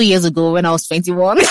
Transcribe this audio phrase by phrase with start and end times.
[0.00, 1.38] two years ago when I was 21.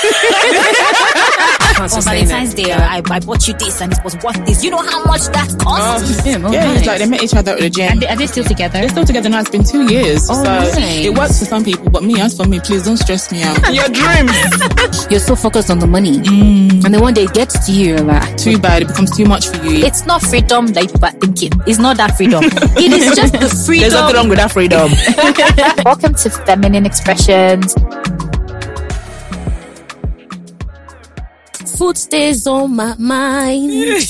[1.79, 4.65] On Valentine's Day, I, I bought you this and it was worth this.
[4.65, 6.25] You know how much that cost?
[6.25, 7.91] yeah, it's like they met each other at the gym.
[7.91, 8.79] and they, are they still together?
[8.79, 9.39] They're still together now.
[9.39, 10.27] It's been two years.
[10.27, 10.75] so nice.
[10.77, 13.55] it works for some people, but me, as for me, please don't stress me out.
[13.73, 15.07] Your dreams.
[15.11, 16.17] You're so focused on the money.
[16.17, 16.83] Mm.
[16.83, 18.81] And then one day it gets to you, like, too bad.
[18.81, 19.85] It becomes too much for you.
[19.85, 21.51] It's not freedom that people are thinking.
[21.65, 22.43] It's not that freedom.
[22.43, 23.81] it is just the freedom.
[23.81, 24.91] There's nothing wrong with that freedom.
[25.85, 27.73] Welcome to Feminine Expressions.
[31.79, 33.71] Food stays on my mind.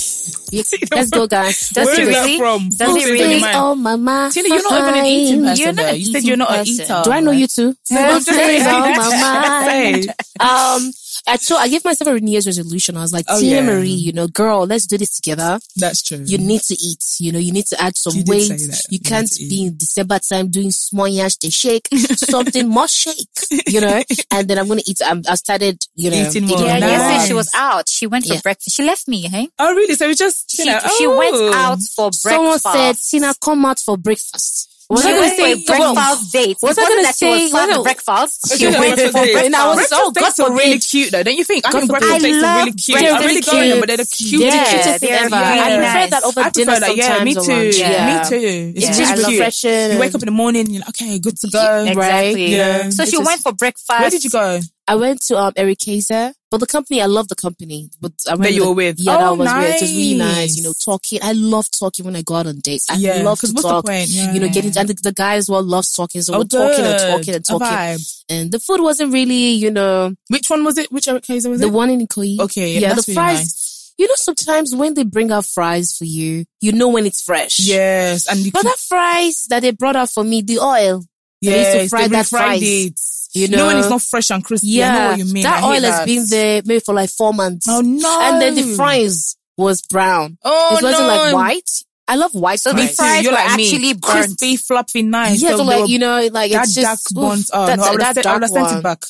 [0.51, 1.69] You- Let's go, guys.
[1.69, 2.37] Does Where it is that really?
[2.39, 2.69] from?
[2.69, 3.19] Does Food stays on really?
[3.19, 3.55] your Stays mind.
[3.55, 4.33] on my mind.
[4.33, 5.63] Tina, you're not even an eating person.
[5.63, 7.01] You're not an You said you're not an eater.
[7.05, 7.73] Do I know you too?
[7.87, 10.07] Food stays on my mind.
[10.39, 10.91] Um,
[11.27, 12.97] I told, I gave myself a New Year's resolution.
[12.97, 13.61] I was like, Oh, Tina yeah.
[13.65, 15.59] Marie, you know, girl, let's do this together.
[15.75, 16.21] That's true.
[16.25, 17.03] You need to eat.
[17.19, 18.41] You know, you need to add some You did weight.
[18.47, 18.81] say that.
[18.89, 21.87] You You can't be in December time doing small yash to shake.
[22.15, 23.27] Something must shake,
[23.67, 24.01] you know.
[24.31, 24.99] And then I'm gonna eat.
[25.05, 26.59] I'm, I started, you know, Eating more.
[26.59, 26.89] Yeah, Nice.
[26.91, 27.89] yesterday she was out.
[27.89, 28.41] She went for Yeah.
[28.41, 28.75] breakfast.
[28.75, 29.47] She left me, hey?
[29.59, 29.95] Oh, really?
[29.95, 31.17] So it was just, you She, know, she oh.
[31.17, 31.85] went out oh.
[31.95, 32.21] for breakfast.
[32.21, 34.78] Someone said, Tina, come out for breakfast.
[34.89, 36.57] Was she I gonna say for a breakfast date.
[36.63, 38.33] was it I wasn't gonna that she say- was served was it- breakfast.
[38.49, 39.45] She Okay, went breakfast for dates.
[39.45, 39.89] And I was breakfast.
[39.89, 40.89] so- Breakfast God dates are really forbid.
[40.89, 41.61] cute though, don't you think?
[41.67, 41.99] I God think forbid.
[42.09, 42.95] breakfast I dates are love really cute.
[42.97, 43.51] breakfast I'm really dates.
[43.53, 44.63] going on, but they're the cutest, Yeah.
[44.73, 45.25] cutest thing ever.
[45.25, 45.35] ever.
[45.35, 46.09] I Really prefer nice.
[46.09, 46.95] that over I dinner prefer that.
[46.97, 47.51] Yeah, sometimes me too.
[47.53, 47.75] around.
[47.77, 48.07] Yeah.
[48.09, 48.73] Me too.
[48.75, 48.93] It's Yeah.
[48.97, 49.39] just I love cute.
[49.39, 49.91] refreshing.
[49.93, 51.85] You wake up in the morning, you're like, okay, good to go.
[51.85, 52.55] Exactly.
[52.55, 52.89] Yeah.
[52.89, 53.89] So This she is- went for breakfast.
[53.89, 54.59] Where did you go?
[54.89, 57.89] I went to um Eric Kayser, but the company I love the company.
[58.01, 58.95] But I went That you with- were with?
[58.99, 59.75] Yeah, Oh, that was weird.
[59.75, 60.35] It was really nice.
[60.35, 60.57] nice.
[60.57, 61.19] You know, talking.
[61.21, 62.89] I love talking when I go out on dates.
[62.89, 63.85] I Yeah, love to what's the talk.
[63.85, 64.09] point?
[64.09, 64.33] Yeah.
[64.33, 66.21] You know, getting and the, the guy as well loves talking.
[66.23, 67.97] So Oh, we're talking and talking and talking.
[68.29, 70.91] And the food wasn't really, you know, Which one was it?
[70.91, 71.69] Which Eric Kayser was the it?
[71.71, 72.39] The one in Ikoyi.
[72.39, 73.37] Okay, yeah, yeah, that's the really fries.
[73.39, 73.93] nice.
[73.99, 77.59] You know, sometimes when they bring out fries for you, you know when it's fresh.
[77.59, 81.03] Yes, and you But that fries that they brought out for me, the oil.
[81.41, 82.61] they used to yes, fry they that fries.
[82.63, 82.99] it.
[83.33, 84.67] You know when it's not fresh and crispy.
[84.69, 85.43] Yeah, I know what you mean.
[85.43, 86.05] that I oil has that.
[86.05, 87.67] been there maybe for like four months.
[87.69, 88.19] Oh no!
[88.23, 90.37] And then the fries was brown.
[90.43, 91.07] Oh it wasn't no!
[91.07, 91.69] like white.
[92.07, 92.95] I love white So the fries.
[92.95, 93.93] fries You're were like actually me.
[93.93, 94.03] burnt.
[94.03, 95.39] crispy, fluffy, nice.
[95.41, 97.39] Yeah, so they like you know, like that it's dark just buns.
[97.41, 98.77] oof, Oh that, no, I would that have sent, I would sent one.
[98.77, 99.03] it back.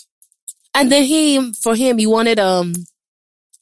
[0.76, 2.74] And then him for him, he wanted um,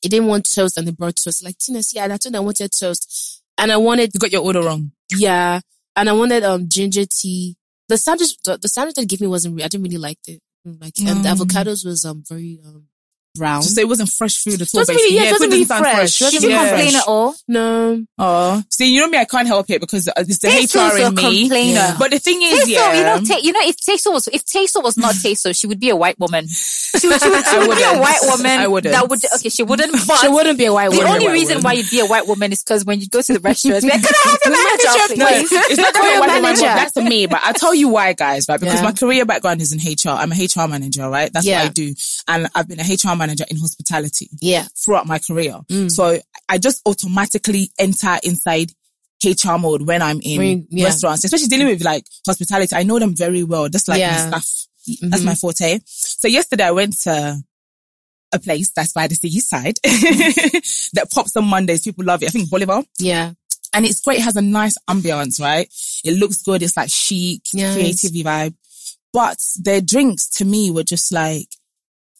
[0.02, 1.44] he didn't want toast, and they brought toast.
[1.44, 4.42] Like Tina, see, I told him I wanted toast, and I wanted You got your
[4.44, 4.92] order wrong.
[5.16, 5.60] yeah,
[5.96, 7.58] and I wanted um ginger tea.
[7.90, 9.62] The sandwich, the, the sandwich they gave me wasn't.
[9.62, 10.42] I didn't really like it.
[10.66, 11.36] Like and the Mm.
[11.38, 12.88] avocados was um very um
[13.38, 13.62] brown.
[13.62, 14.82] Just say it wasn't fresh food at all.
[14.82, 15.16] Doesn't really- basically.
[15.18, 16.20] yeah, it doesn't food really sound fresh.
[16.20, 16.68] Did Doesn't you Yeah.
[16.70, 17.36] complain at all?
[17.48, 20.76] no, Oh, see, you know me, I can't help it because uh, it's the Taste
[20.76, 21.22] HR in me.
[21.42, 21.74] complainer.
[21.74, 21.96] Yeah.
[22.00, 24.46] But the thing is, Taso, yeah, you know, ta- you know, if Taso was if
[24.46, 26.48] Taso was not Taso, she would be a white woman.
[26.98, 28.60] She would, she would, she would be a white woman.
[28.60, 28.92] I wouldn't.
[28.92, 29.50] That would okay.
[29.50, 29.92] She wouldn't.
[30.08, 31.12] But she wouldn't be a white the woman.
[31.12, 31.64] The only reason woman.
[31.64, 34.02] why you'd be a white woman is because when you go to the restaurant, like,
[34.02, 36.62] can I have your manager, No, it's not Call that your white woman, manager.
[36.64, 38.60] that's to me, but I'll tell you why, guys, right?
[38.60, 38.82] Because Yeah.
[38.84, 40.16] my career background is in HR.
[40.18, 41.32] I'm a HR manager, right?
[41.32, 41.60] That's Yeah.
[41.64, 41.94] what I do.
[42.28, 45.56] And I've been a HR manager in hospitality Yeah, throughout my career.
[45.70, 45.92] Mm.
[45.92, 48.72] So I just automatically enter inside
[49.24, 50.86] HR mode when I'm in When yeah.
[50.86, 52.76] restaurants, especially dealing with like hospitality.
[52.76, 54.30] I know them very well, just like Yeah.
[54.30, 54.68] my staff.
[55.02, 55.80] That's my forte.
[55.86, 57.42] So yesterday I went to
[58.34, 59.76] a place that's by the seaside
[60.94, 61.84] that pops on Mondays.
[61.84, 62.28] People love it.
[62.28, 62.84] I think Bolivar.
[63.00, 63.32] yeah,
[63.74, 64.20] And it's great.
[64.20, 65.68] It has a nice ambience, right?
[66.04, 66.62] It looks good.
[66.62, 67.74] It's like chic, Yes.
[67.76, 68.56] creativity vibe.
[69.14, 71.48] But their drinks to me were just like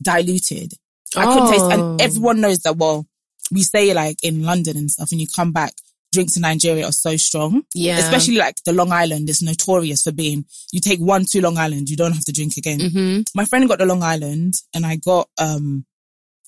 [0.02, 0.74] diluted.
[1.16, 1.72] I couldn't taste, Oh.
[1.92, 2.78] and everyone knows that.
[2.78, 3.08] Well,
[3.52, 5.74] we say like in London and stuff, and you come back,
[6.12, 7.64] drinks in Nigeria are so strong.
[7.74, 7.98] yeah.
[8.00, 11.90] Especially like the Long Island is notorious for being, you take one, two Long Island,
[11.90, 12.80] you don't have to drink again.
[12.80, 15.86] hmm My friend got the Long Island and I got, um,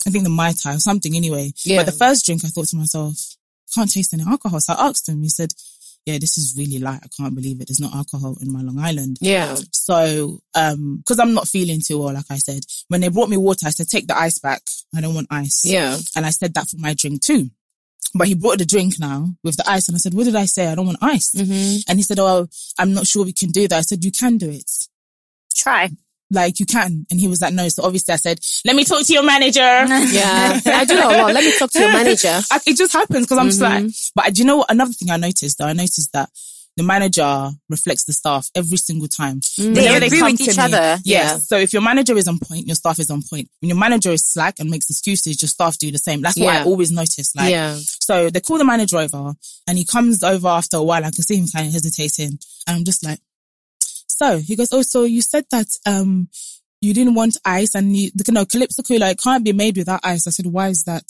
[0.07, 1.51] I think the Mai Tai or something anyway.
[1.65, 1.77] Yeah.
[1.77, 3.17] But the first drink, I thought to myself,
[3.75, 4.59] can't taste any alcohol.
[4.61, 5.53] So I asked him, he said,
[6.05, 7.01] yeah, this is really light.
[7.03, 7.67] I can't believe it.
[7.67, 9.17] There's no alcohol in my Long Island.
[9.21, 9.55] Yeah.
[9.71, 13.37] So, um, cause I'm not feeling too well, like I said, when they brought me
[13.37, 14.61] water, I said, take the ice back.
[14.95, 15.63] I don't want ice.
[15.65, 15.97] Yeah.
[16.15, 17.49] And I said that for my drink too.
[18.15, 20.45] But he brought the drink now with the ice and I said, what did I
[20.45, 20.67] say?
[20.67, 21.31] I don't want ice.
[21.37, 22.47] hmm And he said, oh,
[22.79, 23.77] I'm not sure we can do that.
[23.77, 24.71] I said, you can do it.
[25.53, 25.89] Try.
[26.31, 27.05] Like you can.
[27.09, 27.67] And he was like, no.
[27.69, 29.59] So obviously I said, let me talk to your manager.
[30.13, 30.59] Yeah.
[30.65, 31.33] I do a lot.
[31.33, 32.39] Let me talk to your manager.
[32.51, 33.83] I- it just happens because I'm just Mhm.
[33.85, 34.71] like, but do you know what?
[34.71, 36.29] Another thing I noticed though, I noticed that
[36.77, 39.41] the manager reflects the staff every single time.
[39.41, 39.75] Mm.
[39.75, 40.97] They Whenever agree with each me- other.
[41.03, 41.03] Yes.
[41.03, 41.37] Yeah.
[41.39, 43.49] So if your manager is on point, your staff is on point.
[43.59, 46.21] When your manager is slack and makes excuses, your staff do the same.
[46.21, 47.35] That's what I always notice.
[47.35, 47.75] Like, yeah.
[47.81, 49.33] so they call the manager over
[49.67, 51.03] and he comes over after a while.
[51.03, 53.19] I can see him kind of hesitating and I'm just like,
[54.21, 56.27] so he goes, oh, so you said that, um,
[56.81, 60.27] you didn't want ice and you, no, Calypso Cola, it can't be made without ice.
[60.27, 61.03] I said, why is that?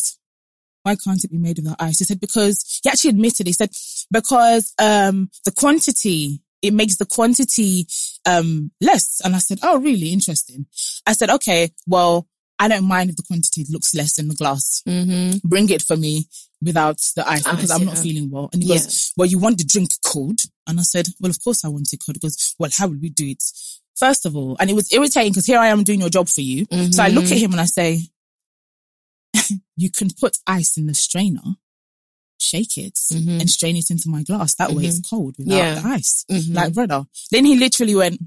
[0.84, 2.00] Why can't it be made without ice?
[2.00, 3.72] He said, because he actually admitted, he said,
[4.12, 7.88] because, um, the quantity, it makes the quantity,
[8.26, 9.22] um, less.
[9.24, 10.14] And I said, oh, really?
[10.14, 10.66] Interesting.
[11.06, 12.28] I said, okay, well,
[12.62, 14.84] I don't mind if the quantity looks less in the glass.
[14.88, 15.48] Mm-hmm.
[15.48, 16.26] Bring it for me
[16.62, 18.50] without the ice because I'm not feeling well.
[18.52, 20.42] And he goes, well, you want the drink cold?
[20.68, 22.18] And I said, well, of course I want it cold.
[22.18, 23.42] He goes, well, how will we do it?
[23.96, 26.42] First of all, and it was irritating because here I am doing your job for
[26.42, 26.66] you.
[26.92, 27.34] So I look Mm-hmm.
[27.34, 28.02] at him and I say,
[29.78, 31.56] you can put ice in the strainer,
[32.40, 33.40] shake it Mhm.
[33.42, 34.56] and strain it into my glass.
[34.56, 35.76] That way it's cold without Yeah.
[35.80, 36.26] the ice.
[36.30, 36.56] Mhm.
[36.56, 37.06] Like, brother.
[37.32, 38.20] Then he literally went,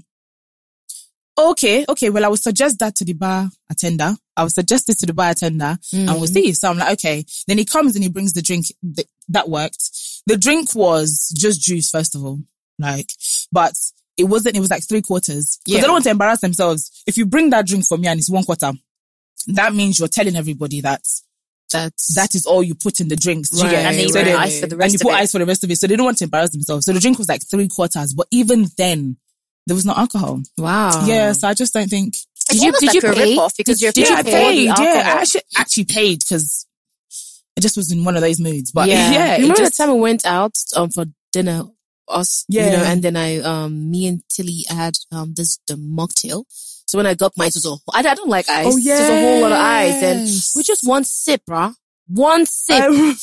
[1.37, 4.15] okay, okay, well, I will suggest that to the bar attender.
[4.35, 6.33] I will suggest it to the bar attender and we'll mm.
[6.33, 6.53] see.
[6.53, 7.25] So I'm like, okay.
[7.47, 8.65] Then he comes and he brings the drink.
[8.95, 9.89] Th- that worked.
[10.25, 12.39] The drink was just juice, first of all.
[12.79, 13.09] Like,
[13.51, 13.73] but
[14.17, 15.59] it wasn't, it was like three quarters.
[15.63, 15.81] Because Yeah.
[15.81, 17.03] they don't want to embarrass themselves.
[17.07, 18.71] If you bring that drink for me and it's one quarter,
[19.47, 21.01] that means you're telling everybody that
[21.71, 23.49] That's that is all you put in the drinks.
[23.53, 23.73] Right?
[23.73, 24.93] And then you So put ice for the rest.
[24.93, 25.77] and you put ice for the rest of it.
[25.77, 26.85] So they don't want to embarrass themselves.
[26.85, 29.17] So the drink was like three quarters, but even then,
[29.67, 30.41] there was no alcohol.
[30.57, 31.05] wow.
[31.05, 32.15] Yeah, so I just don't think.
[32.49, 33.29] It's you- did like you pay?
[33.31, 36.65] rip-off because you're Did you paying I all the Yeah, I actually actually paid because
[37.57, 38.71] I just was in one of those moods.
[38.71, 39.11] But yeah.
[39.11, 41.63] yeah, you it remember just, the time we went out um for dinner,
[42.09, 42.65] us, yeah.
[42.65, 46.43] you know, and then I um me and Tilly had um this the mocktail.
[46.85, 48.65] So when I got mine, it was a I, I don't like ice.
[48.67, 50.53] Oh, It was a whole lot of ice, and yes.
[50.55, 51.73] with just one sip, bruh.
[52.13, 53.15] One sip, I,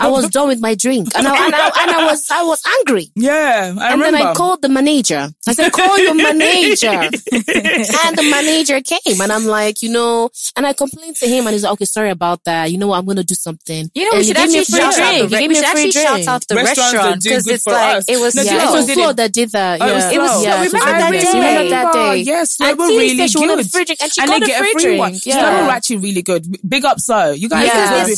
[0.00, 2.62] I was done with my drink, and I, and I, and I was I was
[2.80, 3.08] angry.
[3.14, 4.18] yeah, I and remember.
[4.18, 5.28] then I called the manager.
[5.48, 6.88] I said, call your manager.
[6.92, 11.52] and the manager came and I'm like, you know, and I complained to him and
[11.54, 12.70] he's like, okay, sorry about that.
[12.70, 12.98] You know what?
[12.98, 13.90] I'm going to do something.
[13.94, 15.18] You know, And we he should gave me actually a free shout out drink.
[15.22, 16.28] the He re- gave we me a should free actually shout drink.
[16.28, 18.04] out the Restaurants that restaurant because good it's for like us.
[18.08, 19.02] it was No, Yeah, it was didn't.
[19.04, 19.80] Flo that did that.
[19.82, 20.12] Oh, it was yeah.
[20.12, 20.26] It Flo.
[20.28, 20.42] Flo.
[20.42, 21.20] Yeah, Remember it was that Flo.
[21.32, 21.38] day?
[21.38, 22.16] Remember that day?
[22.22, 23.66] yes, they And were Tilly really said she wanted good.
[23.66, 25.16] a free drink and she got they a get free a free drink.
[25.22, 26.42] So they were actually really good.
[26.68, 27.68] Big up, so you guys.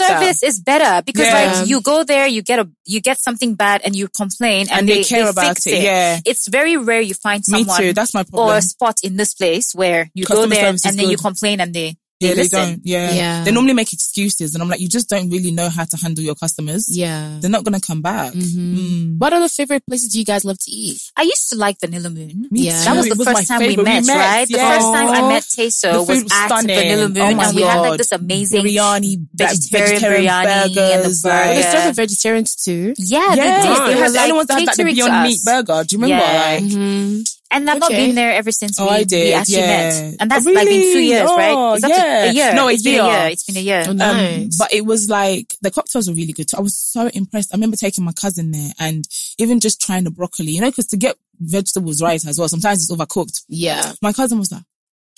[0.09, 0.19] Yeah.
[0.21, 0.37] because deserve the it, sir.
[0.39, 1.35] service is better because Yeah.
[1.61, 4.81] like you go there, you get a you get something bad and you complain and,
[4.81, 6.21] And they care about fix it, yeah.
[6.25, 7.93] it's very rare you find Me someone too.
[7.93, 11.17] That's my or a spot in this place where you go there and then you
[11.17, 12.59] complain and they they Yeah, they listen.
[12.61, 12.81] don't.
[12.85, 13.11] Yeah.
[13.13, 13.45] Yeah.
[13.45, 16.23] They normally make excuses, and I'm like, you just don't really know how to handle
[16.25, 16.87] your customers.
[16.89, 17.39] Yeah.
[17.41, 18.33] They're not gonna come back.
[18.35, 19.19] Mm.
[19.19, 21.01] What the favorite places you guys love to eat?
[21.17, 22.49] I used to like Vanilla Moon.
[22.51, 22.79] Me Yeah.
[22.79, 22.85] too.
[22.85, 23.85] That was the my first time we favorite.
[23.85, 24.47] met, right?
[24.49, 26.77] The first time I met The Teso was was at stunning.
[26.77, 30.71] Vanilla Moon, Oh my and we had like this amazing biryani, vegetarian vegetarian biryani and
[30.75, 31.23] the burgers.
[31.23, 31.35] burger.
[31.35, 31.85] like- They Yeah.
[31.85, 32.95] serve vegetarians too.
[32.99, 33.45] Yeah, Yeah, they did.
[33.45, 35.41] they They had were the only ones that had like the catering to Beyond Meat
[35.45, 35.85] burger.
[35.85, 36.25] Do you remember?
[36.25, 36.45] Yeah.
[36.55, 37.23] Like, Mm-hmm.
[37.51, 39.67] And I've not been there ever since Oh, we, I we did, actually yeah.
[39.67, 40.17] met.
[40.21, 41.77] And that's like been two years, Oh, right?
[41.77, 42.25] Is that yeah.
[42.25, 42.55] a, a year?
[42.55, 43.13] No, a it's been a year.
[43.21, 43.29] year.
[43.29, 43.85] It's been a year.
[43.87, 46.49] Oh, Um, but it was like the cocktails were really good.
[46.49, 46.57] too.
[46.57, 47.53] I was so impressed.
[47.55, 49.05] I remember taking my cousin there and
[49.39, 52.83] even just trying the broccoli, you know, because to get vegetables right as well, sometimes
[52.83, 53.45] it's overcooked.
[53.49, 53.93] yeah.
[54.03, 54.63] My cousin was like,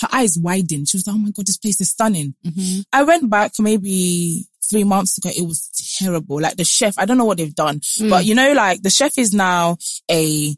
[0.03, 0.89] her eyes widened.
[0.91, 2.81] She was like, "Oh my god, this place is stunning." Mm-hmm.
[2.93, 5.31] I went back maybe three months ago.
[5.35, 6.39] It was terrible.
[6.39, 8.11] Like the chef, I don't know what they've done, Mm.
[8.11, 9.79] but you know, like the chef is now
[10.11, 10.55] a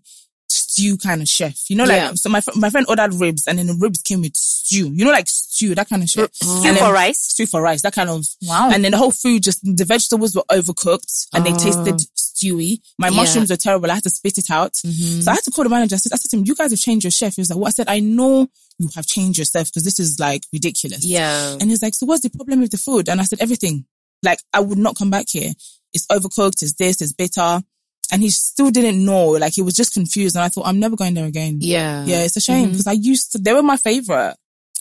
[0.78, 1.69] stew kind of chef.
[1.69, 2.14] You know, like Yeah.
[2.14, 4.90] so my my friend ordered ribs, and then the ribs came with stew.
[4.94, 6.10] You know, like stew, that kind of.
[6.19, 6.60] Oh.
[6.60, 7.20] Stew for rice.
[7.20, 8.26] Stew for rice, that kind of.
[8.42, 8.70] Wow.
[8.72, 12.80] And then the whole food just the vegetables were overcooked and they tasted stewy.
[12.98, 13.16] My Yeah.
[13.16, 13.90] mushrooms were terrible.
[13.90, 14.72] I had to spit it out.
[14.86, 15.20] Mm-hmm.
[15.22, 15.94] So I had to call the manager.
[15.96, 17.58] I said, I said to him, "You guys have changed your chef." He was like,
[17.58, 18.48] "What?" I said, "I know
[18.78, 21.56] you have changed yourself because this is like ridiculous." Yeah.
[21.60, 23.84] And he's like, "So what's the problem with the food?" And I said, "Everything.
[24.22, 25.52] Like I would not come back here.
[25.94, 26.62] It's overcooked.
[26.62, 27.00] It's this.
[27.00, 27.62] It's bitter."
[28.10, 29.26] And he still didn't know.
[29.31, 30.34] Like he was just confused.
[30.37, 31.58] And I thought, I'm never going there again.
[31.60, 32.05] Yeah.
[32.06, 33.38] Yeah, it's a shame because I used to.
[33.38, 34.37] They were my favorite.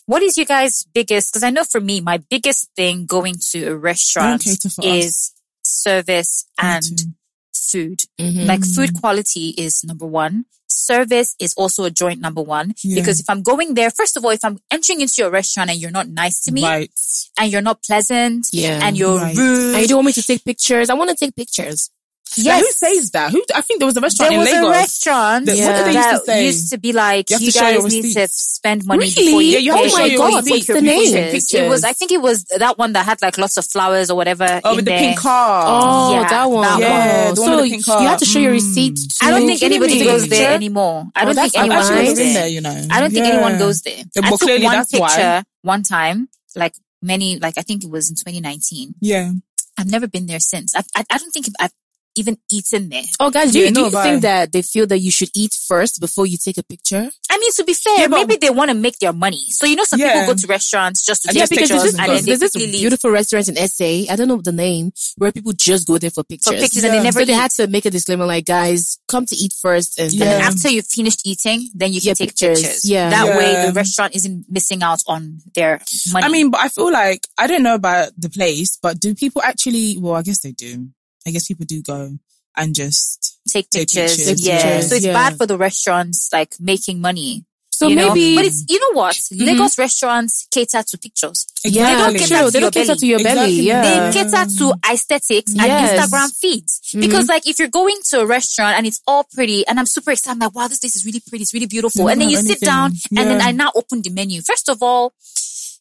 [0.05, 1.33] What is your guys' biggest?
[1.33, 5.33] Because I know for me, my biggest thing going to a restaurant cater for is
[5.63, 7.05] service and too.
[7.53, 7.99] food.
[8.19, 8.45] Mhm.
[8.45, 10.45] Like food quality is number one.
[10.69, 12.73] Service is also a joint number one.
[12.83, 12.95] Yeah.
[13.01, 15.79] Because if I'm going there, first of all, if I'm entering into your restaurant and
[15.79, 16.91] you're not nice to me Right.
[17.37, 18.79] and you're not pleasant Yeah.
[18.85, 19.35] and you're Right.
[19.35, 19.73] rude.
[19.73, 20.89] And you don't want me to take pictures?
[20.89, 21.89] I want to take pictures.
[22.35, 22.65] Yeah, yes.
[22.65, 23.31] who says that?
[23.31, 23.43] Who?
[23.55, 25.93] I think there was a restaurant there was in a restaurant that- what did they
[25.97, 26.45] used to say?
[26.45, 29.13] used to be like, You you, to show your guys need to spend money Really?
[29.25, 29.83] before you Yeah, you have pay.
[29.85, 31.15] to show Oh my your God, what's the name?
[31.15, 34.15] It was, I think it was that one that had like lots of flowers or
[34.17, 34.61] whatever.
[34.63, 34.99] Oh, with the there.
[34.99, 35.63] pink car.
[35.67, 36.61] Oh, Yeah, that one.
[36.63, 38.61] that Yeah, the one so with the pink you have to show your Mm.
[38.61, 38.99] receipt.
[39.21, 41.05] I don't think anybody goes there anymore.
[41.15, 42.07] I don't think anyone actually nice.
[42.07, 42.47] never goes there.
[42.47, 42.85] you know.
[42.91, 44.03] I don't think anyone goes there.
[44.23, 48.95] I took one picture one time, like many, like I think it was in 2019.
[49.01, 49.31] Yeah.
[49.77, 50.73] I've never been there since.
[50.75, 51.71] I, I, I don't think I've
[52.17, 53.03] even eaten there.
[53.19, 54.03] Oh, guys, do Yeah, you, do no, you bye.
[54.03, 57.09] think that they feel that you should eat first before you take a picture?
[57.29, 59.43] I mean, to be fair, Yeah, but- maybe they want to make their money.
[59.49, 60.13] So you know, some Yeah.
[60.21, 62.25] people go to restaurants just to And take yeah, because pictures there's this, and then
[62.25, 64.07] there's this beautiful restaurant in SA.
[64.11, 66.53] I don't know the name where people just go there for pictures.
[66.53, 69.25] For pictures and they never so they had to make a disclaimer like, guys, come
[69.25, 70.23] to eat first and Yeah.
[70.23, 72.61] And then then after you've finished eating, then you can Yeah, take pictures.
[72.61, 72.85] pictures.
[72.89, 73.09] Yeah.
[73.09, 75.81] That way the restaurant isn't missing out on their
[76.11, 76.25] money.
[76.25, 79.41] I mean, but I feel like I don't know about the place, but do people
[79.41, 79.97] actually?
[79.99, 80.89] Well, I guess they do.
[81.27, 82.17] I guess people do go
[82.55, 84.17] and just take Take pictures.
[84.17, 84.61] pictures, yeah.
[84.61, 85.13] pictures, So it's yeah.
[85.13, 87.45] bad for the restaurants like making money.
[87.69, 88.07] So you know?
[88.15, 89.15] maybe, but it's you know what?
[89.15, 89.45] Mm-hmm.
[89.45, 91.45] Lagos restaurants cater to pictures.
[91.63, 92.25] yeah, they don't true.
[92.25, 92.97] cater to they your don't cater belly.
[92.99, 93.59] to your belly.
[93.59, 93.67] Exactly.
[93.67, 94.09] Yeah.
[94.09, 96.81] They cater to aesthetics and Instagram feeds.
[96.81, 97.01] Mm-hmm.
[97.01, 100.09] Because like if you're going to a restaurant and it's all pretty and I'm super
[100.09, 101.43] excited, I'm like, wow, this place is really pretty.
[101.43, 102.09] It's really beautiful.
[102.09, 102.65] And then you have sit anything.
[102.67, 104.41] down and then I now open the menu.
[104.41, 105.13] First of all,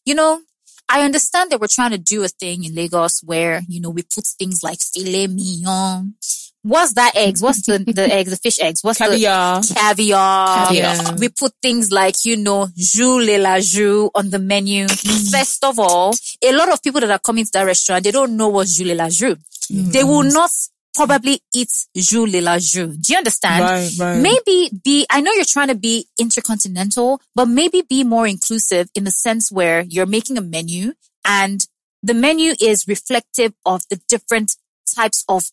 [0.05, 0.41] you know,
[0.89, 4.03] I understand that we're trying to do a thing in Lagos where, you know, we
[4.03, 6.15] put things like filet mignon.
[6.63, 7.41] What's that eggs?
[7.41, 8.83] What's the, the eggs, the fish eggs?
[8.83, 9.61] What's Caviar.
[9.61, 10.67] the caviar?
[10.67, 11.15] Caviar.
[11.17, 14.85] We put things like, you know, jus le la jus on the menu.
[14.85, 15.31] Mm.
[15.31, 16.13] First of all,
[16.43, 18.85] a lot of people that are coming to that restaurant, they don't know what jus
[18.85, 19.37] le la jus.
[19.69, 20.33] They will mm.
[20.33, 20.51] not
[20.97, 22.97] probably eat jus le la jus.
[22.97, 23.63] Do you understand?
[23.63, 24.21] Right, right.
[24.21, 29.03] Maybe be, I know you're trying to be intercontinental, but maybe be more inclusive in
[29.05, 31.65] the sense where you're making a menu and
[32.03, 34.55] the menu is reflective of the different
[34.95, 35.51] types of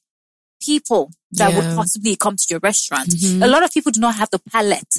[0.61, 3.11] people that would possibly come to your restaurant.
[3.11, 3.43] Mm-hmm.
[3.43, 4.99] A lot of people do not have the palette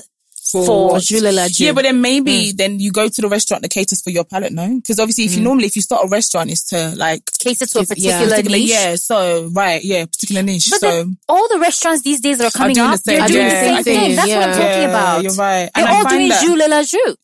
[0.51, 1.59] For- for Jules.
[1.59, 2.55] Yeah, but then maybe Hmm.
[2.55, 4.75] then you go to the restaurant that caters for your palate, no?
[4.75, 7.79] Because obviously, if you normally if you start a restaurant, is to like cater to
[7.79, 8.69] a particular particular- niche.
[8.69, 8.95] yeah.
[8.95, 10.69] So right, yeah, particular niche.
[10.69, 13.47] But so all the restaurants these days that are coming doing up, the they're doing
[13.47, 13.99] yeah, the same thing.
[13.99, 15.23] think- That's what I'm talking Yeah, about.
[15.23, 15.69] You're right.
[15.73, 17.15] They're And I all find doing that- jus la jus.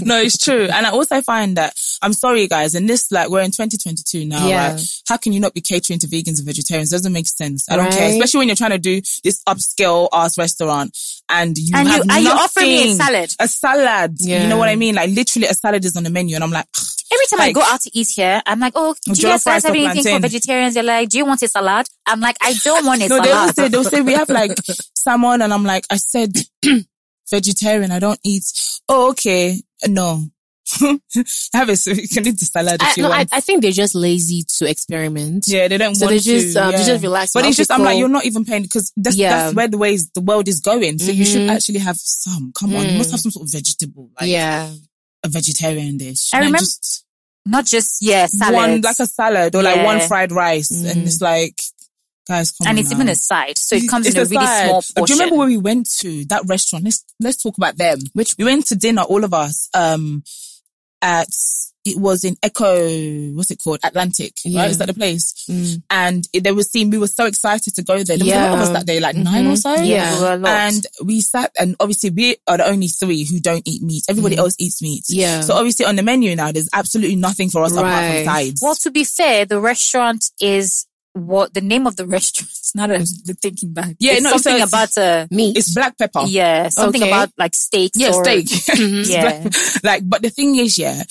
[0.04, 0.68] no, it's true.
[0.72, 2.74] And I also find that I'm sorry, guys.
[2.74, 4.72] And this, like, we're in 2022 now, Yeah.
[4.72, 4.80] right?
[5.08, 6.92] How can you not be catering to vegans and vegetarians?
[6.92, 7.66] It doesn't make sense.
[7.70, 10.93] I don't care, especially when you're trying to do this upscale ass restaurant
[11.28, 13.34] and you And you- have and you offer me a salad.
[13.40, 14.16] a salad.
[14.20, 14.42] Yeah.
[14.42, 14.94] You know what I mean?
[14.94, 16.66] Like, literally, a salad is on the menu, and I'm like,
[17.12, 19.64] Every time I go out to eat here, I'm like, oh, do you guys, have
[19.66, 20.74] anything for vegetarians?
[20.74, 21.86] They're like, do you want a salad?
[22.06, 24.52] I'm like, I don't want a no, they will say they'll say we have like
[24.96, 26.32] salmon, and I'm like, I said
[27.30, 27.90] vegetarian.
[27.92, 28.44] I don't eat.
[28.88, 29.60] Oh, okay.
[29.86, 30.24] No.
[31.54, 33.28] have a you can eat the salad if I, you no, I, want.
[33.32, 35.44] I think they're just lazy to experiment.
[35.46, 36.64] Yeah, they don't So want they just, to.
[36.64, 37.32] um, they just relax.
[37.34, 39.36] But it's just, I'm like, you're not even paying because that's, Yeah.
[39.44, 40.98] that's where the ways the world is going.
[40.98, 41.54] So you should Mhm.
[41.54, 42.52] actually have some.
[42.58, 43.12] Come on, you must Mm.
[43.12, 44.72] have some sort of vegetable, like yeah.
[45.22, 46.30] a vegetarian dish.
[46.32, 47.04] I Like, remember just
[47.46, 48.54] Not just, yeah, salad.
[48.54, 50.90] one like a salad or like one fried rice, Mm.
[50.90, 51.60] and it's like,
[52.26, 52.96] guys, come and it's now.
[52.96, 53.58] even a side.
[53.58, 54.66] So it comes It's in a the really side.
[54.68, 55.04] small portion.
[55.04, 56.86] Do you remember where we went to that restaurant?
[56.86, 57.98] Let's let's talk about them.
[58.14, 60.22] Which- we went to dinner, all of us, um,
[61.04, 61.28] at
[61.86, 63.78] it was in Eko, what's it called?
[63.84, 64.62] Atlantic, Yeah.
[64.62, 64.70] right?
[64.70, 65.34] Is that the place?
[65.50, 65.82] Mm.
[65.90, 66.88] And it, there was scene.
[66.88, 68.16] We were so excited to go there.
[68.16, 69.58] There was a lot of us that day, like nine or Mhm.
[69.58, 69.74] so.
[69.82, 70.14] Yeah.
[70.14, 70.48] We were a lot.
[70.50, 74.04] And we sat, and obviously we are the only three who don't eat meat.
[74.08, 74.38] Everybody Mhm.
[74.38, 75.04] else eats meat.
[75.10, 75.42] Yeah.
[75.42, 78.24] So obviously on the menu now, there's absolutely nothing for us apart Right.
[78.24, 78.62] from sides.
[78.62, 82.50] Well, to be fair, the restaurant is what the name of the restaurant.
[82.74, 85.56] Now that I'm thinking back, Yeah, it's no, so something it's- about uh, Meat.
[85.56, 86.24] it's black pepper.
[86.26, 87.10] yeah, something Okay.
[87.10, 87.96] about like steaks.
[87.98, 88.46] Yeah, or, steak.
[88.74, 89.08] Mhm.
[89.08, 89.48] Yeah.
[89.82, 91.02] like, but the thing is, yeah,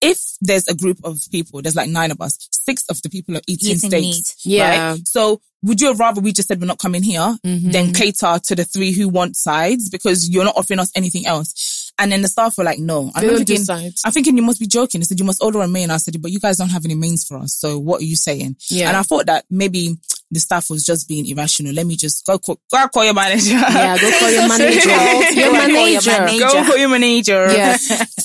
[0.00, 3.36] if there's a group of people, there's like nine of us, six of the people
[3.36, 3.92] are eating, Eating steaks.
[4.06, 4.34] meat.
[4.44, 4.90] Yeah.
[4.92, 5.08] Right?
[5.08, 7.72] So would you rather we just said we're not coming here Mhm.
[7.72, 11.52] than cater to the three who want sides because you're not offering us anything else?
[11.98, 13.10] And then the staff were like, no.
[13.14, 14.02] I'm They thinking, sides.
[14.04, 15.00] I'm thinking you must be joking.
[15.00, 15.90] They said you must order a main.
[15.90, 17.54] I said, but you guys don't have any mains for us.
[17.54, 18.56] So what are you saying?
[18.70, 18.88] Yeah.
[18.88, 19.96] And I thought that maybe
[20.30, 21.72] the staff was just being irrational.
[21.74, 23.50] Let me just go call, go call your manager.
[23.50, 24.80] Yeah, go call your manager.
[24.88, 26.10] Go your and call your manager.
[26.10, 26.38] manager.
[26.38, 27.52] Go call your manager.
[27.52, 27.76] Yeah.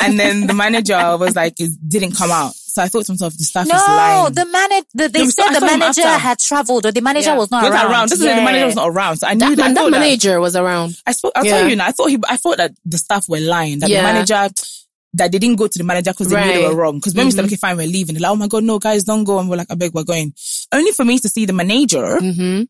[0.02, 2.54] and then the manager was like, it didn't come out.
[2.74, 4.86] So I thought to myself, the staff is No, the manager.
[4.96, 7.38] The, they No, said I the manager had traveled, or the manager Yeah.
[7.38, 7.92] was not He was around.
[7.92, 8.08] around.
[8.10, 9.18] Just like the manager was not around.
[9.18, 9.64] So I knew That, that.
[9.64, 10.98] I that thought that- manager was around.
[11.06, 11.34] I spoke.
[11.36, 11.60] I'll Yeah.
[11.60, 11.86] tell you now.
[11.86, 12.18] I thought he.
[12.28, 13.78] I thought that the staff were lying.
[13.80, 14.02] That Yeah.
[14.02, 14.50] the manager.
[15.16, 16.96] That they didn't go to the manager because they knew they were wrong.
[16.98, 17.48] Because when we said, Mhm.
[17.50, 18.16] okay, fine, we're leaving.
[18.16, 19.38] They're like, oh my God, no, guys, don't go.
[19.38, 20.34] And we're like, I beg, we're going.
[20.72, 22.64] Only for me to see the manager Mm-hmm.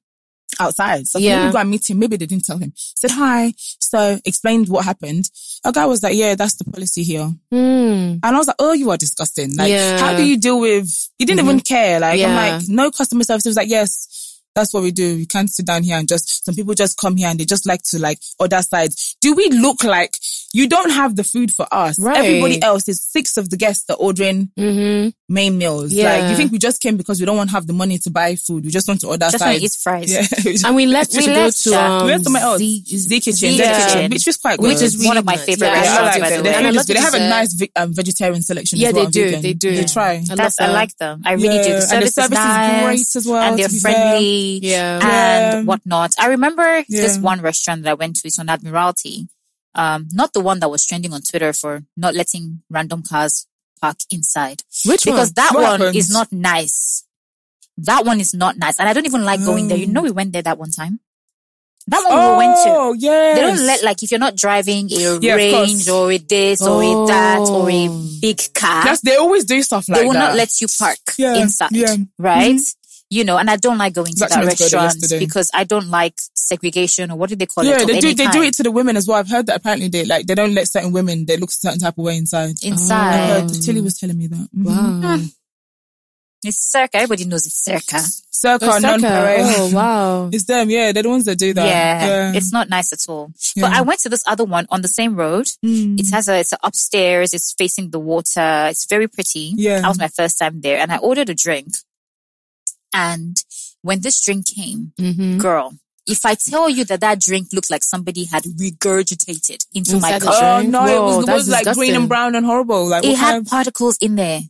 [0.60, 1.08] Outside.
[1.08, 1.48] So Yeah.
[1.48, 2.00] we go and meet him.
[2.00, 2.74] Maybe they didn't tell him.
[2.76, 3.54] Said hi.
[3.58, 5.30] So explained what happened.
[5.64, 7.32] A guy was like, yeah, that's the policy here.
[7.54, 8.20] Mm.
[8.24, 9.56] And I was like, oh, you are disgusting.
[9.56, 9.98] Like, Yeah.
[10.00, 12.00] how do you deal with, he didn't even care.
[12.00, 12.28] Like, Yeah.
[12.30, 13.44] I'm like, no customer service.
[13.44, 14.08] He was like, yes,
[14.56, 15.16] that's what we do.
[15.16, 17.66] We can't sit down here and just, some people just come here and they just
[17.66, 19.16] like to like order sides.
[19.22, 20.16] Do we look like
[20.54, 22.00] you don't have the food for us?
[22.00, 22.18] Right.
[22.18, 25.10] Everybody else is six of the guests that are ordering Mm-hmm.
[25.34, 25.92] main meals.
[25.94, 26.16] Yeah.
[26.18, 28.10] Like, you think we just came because we don't want to have the money to
[28.12, 28.64] buy food.
[28.66, 29.60] We just want to order Just want sides.
[29.60, 30.12] to eat fries.
[30.14, 30.54] Yeah.
[30.68, 32.60] And we left We left, go to um, we went somewhere else.
[32.60, 33.88] Z, Z Kitchen, Z Z Kitchen.
[33.88, 34.68] Kitchen, which was quite good.
[34.68, 36.56] which is One of my favorite Yeah, yeah, I restaurants, like by the They, way.
[36.56, 39.06] And they they have a nice ve- um, vegetarian selection Yeah, well.
[39.06, 39.42] they do, vegan.
[39.42, 39.76] they do.
[39.76, 40.12] They try.
[40.30, 41.22] I That's I like them.
[41.26, 41.70] I really do.
[41.74, 45.00] The and the service, is is nice, great as well, and they're friendly, Yeah.
[45.00, 45.58] Yeah.
[45.58, 46.14] and whatnot.
[46.20, 48.28] I remember this one restaurant that I went to.
[48.28, 49.28] It's on Admiralty.
[49.76, 53.48] Um, not the one that was trending on Twitter for not letting random cars
[53.82, 55.34] park inside Which because one?
[55.36, 55.96] that What one happens?
[55.98, 57.04] is not nice.
[57.78, 59.78] That one is not nice, and I don't even like going there.
[59.78, 59.94] You Mm.
[59.94, 61.00] know, we went there that one time.
[61.88, 62.70] That one we went to.
[62.70, 63.36] Oh, yes.
[63.36, 66.82] They don't let like if you're not driving a Yeah, range or a this or
[66.82, 68.10] a that or a Oh.
[68.22, 68.84] big car.
[68.86, 70.02] That's, they always do stuff like that.
[70.02, 70.20] they will that.
[70.30, 71.96] not let you park Yeah, inside, yeah.
[72.18, 72.62] right?
[73.14, 75.20] You know, and I don't like going to Exactly that meant to go there restaurant
[75.20, 77.70] because I don't like segregation or what do they call it?
[77.70, 78.08] Yeah, they do.
[78.08, 79.18] any They do it to the women as well.
[79.18, 81.80] I've heard that apparently they like they don't let certain women they look a certain
[81.80, 82.56] type of way inside.
[82.64, 83.28] I inside.
[83.42, 84.48] heard Tilly was telling me that.
[84.56, 84.66] Mhm.
[84.66, 85.20] Wow.
[86.46, 86.98] It's circa.
[86.98, 88.00] Everybody knows it's circa.
[88.30, 90.30] Circa, Oh, non Oh, wow.
[90.34, 90.92] It's them, yeah.
[90.92, 91.66] They're the ones that do that.
[91.66, 93.32] Yeah, it's not nice at all.
[93.56, 95.46] But I went to this other one on the same road.
[95.64, 95.98] Mm.
[96.00, 97.34] It has a, it's a upstairs.
[97.34, 98.68] It's facing the water.
[98.70, 99.54] It's very pretty.
[99.56, 99.80] Yeah.
[99.80, 101.76] That was my first time there and I ordered a drink.
[102.94, 103.42] And
[103.82, 105.38] when this drink came, Mm-hmm.
[105.40, 105.74] girl,
[106.06, 110.20] if I tell you that that drink looked like somebody had regurgitated into my Inside
[110.22, 110.72] the cup, Oh drink?
[110.72, 112.86] no, it Whoa, was, it was like green and brown and horrible.
[112.88, 114.42] Like it had kind of- particles in there.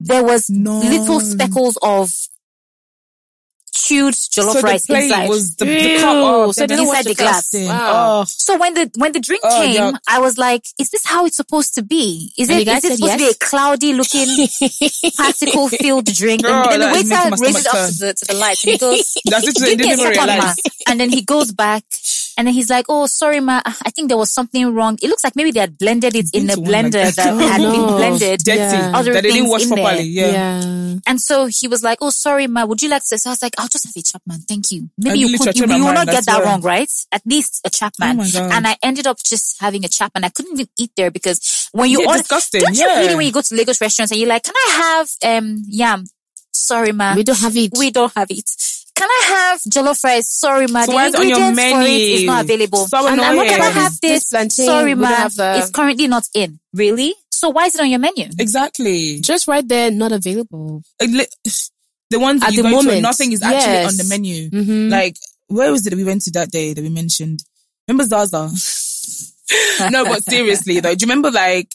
[0.00, 0.78] There was No.
[0.80, 2.12] little speckles of
[3.88, 5.28] chewed jollof so the rice plate inside.
[5.28, 6.16] was the, the cup.
[6.16, 7.50] Oh, So they Inside wash the glass.
[7.50, 7.68] disgusting.
[7.68, 8.20] Wow.
[8.20, 9.98] Oh, So when the when the drink Oh, came, yuck.
[10.08, 12.32] I was like, "Is this how it's supposed to be?
[12.36, 14.28] Is And it you is guys it supposed to be a cloudy looking
[15.16, 18.24] particle filled drink?" Girl, and, and the waiter making my raises up to the to
[18.26, 19.54] the light and he goes, that's it.
[19.56, 20.54] "Give me a Delivery, second.
[20.88, 21.84] And then he goes back.
[22.38, 23.60] And then he's like, "Oh, sorry, ma.
[23.66, 24.96] I think there was something wrong.
[25.02, 27.02] It looks like maybe they had blended it in Been a to one like blender
[27.04, 27.16] that.
[27.16, 28.58] that had been blended." dirty.
[28.60, 28.92] Yeah.
[28.94, 29.84] Other that they didn't things wash in there.
[29.84, 30.04] properly.
[30.04, 30.30] Yeah.
[30.30, 30.94] Yeah.
[31.06, 32.64] And so he was like, "Oh, sorry, ma.
[32.64, 34.88] Would you like to?" So I was like, "I'll just have a Chapman, thank you.
[34.96, 36.44] Maybe you could, you, you will not get that swear.
[36.46, 36.88] wrong, right?
[37.10, 38.52] At least a Chapman." Oh my God.
[38.54, 40.22] And I ended up just having a Chapman.
[40.24, 43.00] I couldn't even eat there because when you Yeah, order, disgusting, don't you yeah.
[43.00, 46.04] really when you go to Lagos restaurants and you're like, "Can I have um yam?"
[46.52, 47.14] Sorry, ma.
[47.16, 47.72] We don't have it.
[47.76, 48.48] We don't have it.
[48.98, 50.28] Can I have jollof rice?
[50.32, 50.80] Sorry, ma.
[50.82, 52.14] So the why is on your ingredients for it menu?
[52.16, 52.86] is not available.
[52.88, 53.36] So And- and annoying.
[53.36, 54.56] what Can I about have this- this?
[54.56, 54.66] this?
[54.66, 55.08] Sorry, We ma.
[55.08, 56.58] have the- It's currently not in.
[56.74, 57.14] Really?
[57.30, 58.26] So why is it on your menu?
[58.38, 59.20] Exactly.
[59.20, 60.82] Just right there, not available.
[61.00, 61.26] Li-
[62.10, 63.90] The ones that At you the go to, moment, nothing is actually yes.
[63.92, 64.48] on the menu.
[64.48, 64.88] Mm-hmm.
[64.88, 65.16] Like,
[65.48, 67.44] where was it that we went to that day that we mentioned?
[67.86, 68.48] Remember Zaza?
[69.90, 71.68] no, but seriously though, do you remember like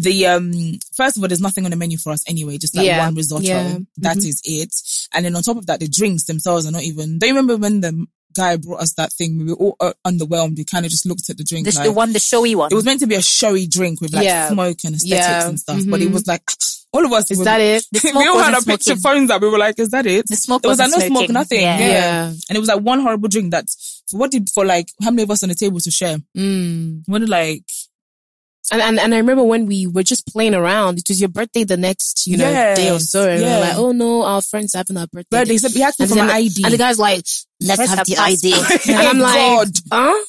[0.00, 0.52] the um
[0.94, 3.14] first of all, there's nothing on the menu for us anyway, just like Yeah, one
[3.16, 3.42] risotto.
[3.42, 3.78] yeah.
[3.98, 4.28] That Mhm.
[4.28, 4.72] is it.
[5.12, 7.18] And then on top of that, the drinks themselves are not even.
[7.18, 9.38] Don't you remember when the guy brought us that thing?
[9.38, 10.56] We were all uh, underwhelmed.
[10.56, 11.66] We kind of just looked at the drink.
[11.66, 12.70] The, like, the one, the showy one.
[12.70, 14.50] it was meant to be a showy drink with like Yeah.
[14.50, 16.12] smoke and aesthetics and stuff, but it Mhm.
[16.12, 16.42] was like
[16.92, 17.30] all of us.
[17.30, 17.84] Is were- that it?
[18.14, 19.02] We all had our picture smoking.
[19.02, 19.42] phones up.
[19.42, 21.60] We were like, "Is that it?" The smoke There was like no smoke, nothing.
[21.62, 21.78] Yeah.
[21.78, 21.88] Yeah.
[21.88, 22.24] Yeah.
[22.48, 23.66] And it was like one horrible drink that
[24.12, 26.18] what did for like how many of us on the table to share?
[26.36, 27.02] Mm.
[27.06, 27.64] When like
[28.70, 30.98] And, and and I remember when we were just playing around.
[30.98, 33.28] It was your birthday the next, you know, day or Yes, so.
[33.28, 33.54] And we yeah.
[33.54, 35.28] were like, oh no, our friends having our birthday.
[35.30, 35.54] But day.
[35.54, 36.64] they said we asked me for my ID.
[36.64, 37.24] and the guy's like,
[37.60, 38.16] let's, have the.
[38.18, 38.52] ID.
[38.92, 39.68] and I'm like, God.
[39.92, 40.24] huh?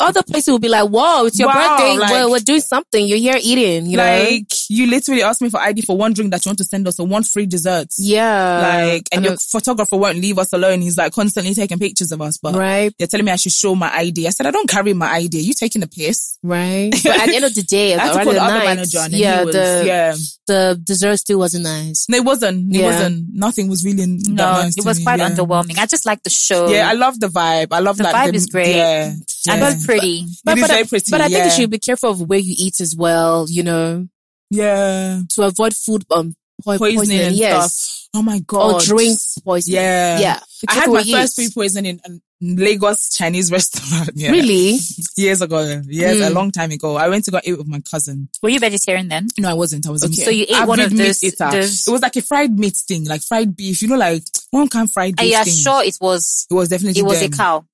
[0.00, 1.98] Other places will be like, whoa, it's your Wow, birthday.
[1.98, 3.06] like- we're, we're doing something.
[3.06, 4.02] You're here eating, you know?
[4.04, 6.86] like you literally asked me for ID for one drink that you want to send
[6.88, 7.88] us or one free dessert.
[7.98, 8.60] yeah.
[8.60, 10.80] Like, and And your photographer won't leave us alone.
[10.80, 13.74] He's like constantly taking pictures of us, but right, they're telling me I should show
[13.74, 14.26] my ID.
[14.26, 15.38] I said, I don't carry my ID.
[15.38, 16.38] Are you taking the piss?
[16.42, 16.90] right.
[17.04, 18.64] But at the end of the day, I had to call the the other night,
[18.64, 20.14] manager and yeah, he was, the, yeah.
[20.46, 22.06] the dessert still wasn't nice.
[22.08, 22.74] No, it wasn't.
[22.74, 22.86] It Yeah.
[22.86, 23.26] wasn't.
[23.34, 25.28] Nothing was really that No, nice it to was me, quite yeah.
[25.30, 25.78] underwhelming.
[25.78, 26.68] I just like the show.
[26.68, 27.68] Yeah, I love the vibe.
[27.72, 28.74] I love The like vibe is great.
[28.76, 29.12] Yeah,
[29.48, 29.74] and yeah.
[29.74, 30.18] it's pretty.
[30.46, 31.44] It is I, very pretty, but I think yeah.
[31.46, 34.08] you should be careful of where you eat as well, you know,
[34.50, 37.20] yeah, to avoid food um, po- poisoning, poisoning.
[37.20, 37.74] and yes.
[37.74, 38.00] stuff.
[38.16, 39.74] Oh my god, Or drinks poisoning.
[39.80, 40.38] Yeah, Yeah.
[40.62, 41.46] Be I had my first eat.
[41.46, 42.20] food poisoning in a
[42.62, 44.10] Lagos Chinese restaurant.
[44.14, 44.30] Yeah.
[44.30, 44.78] Really?
[45.16, 45.82] Years ago.
[45.88, 46.34] Yes, a Mm.
[46.34, 46.94] long time ago.
[46.94, 48.28] I went to go eat with my cousin.
[48.40, 49.26] Were you vegetarian then?
[49.36, 49.86] No, I wasn't.
[49.88, 50.10] I was Okay.
[50.10, 51.50] meat- So you ate avid one of meat those- eater.
[51.50, 53.82] those- It was like a fried meat thing, like fried beef.
[53.82, 55.54] You know, like one kind of fried Are beef you thing.
[55.54, 57.32] sure it was It was definitely it was them.
[57.32, 57.64] a cow?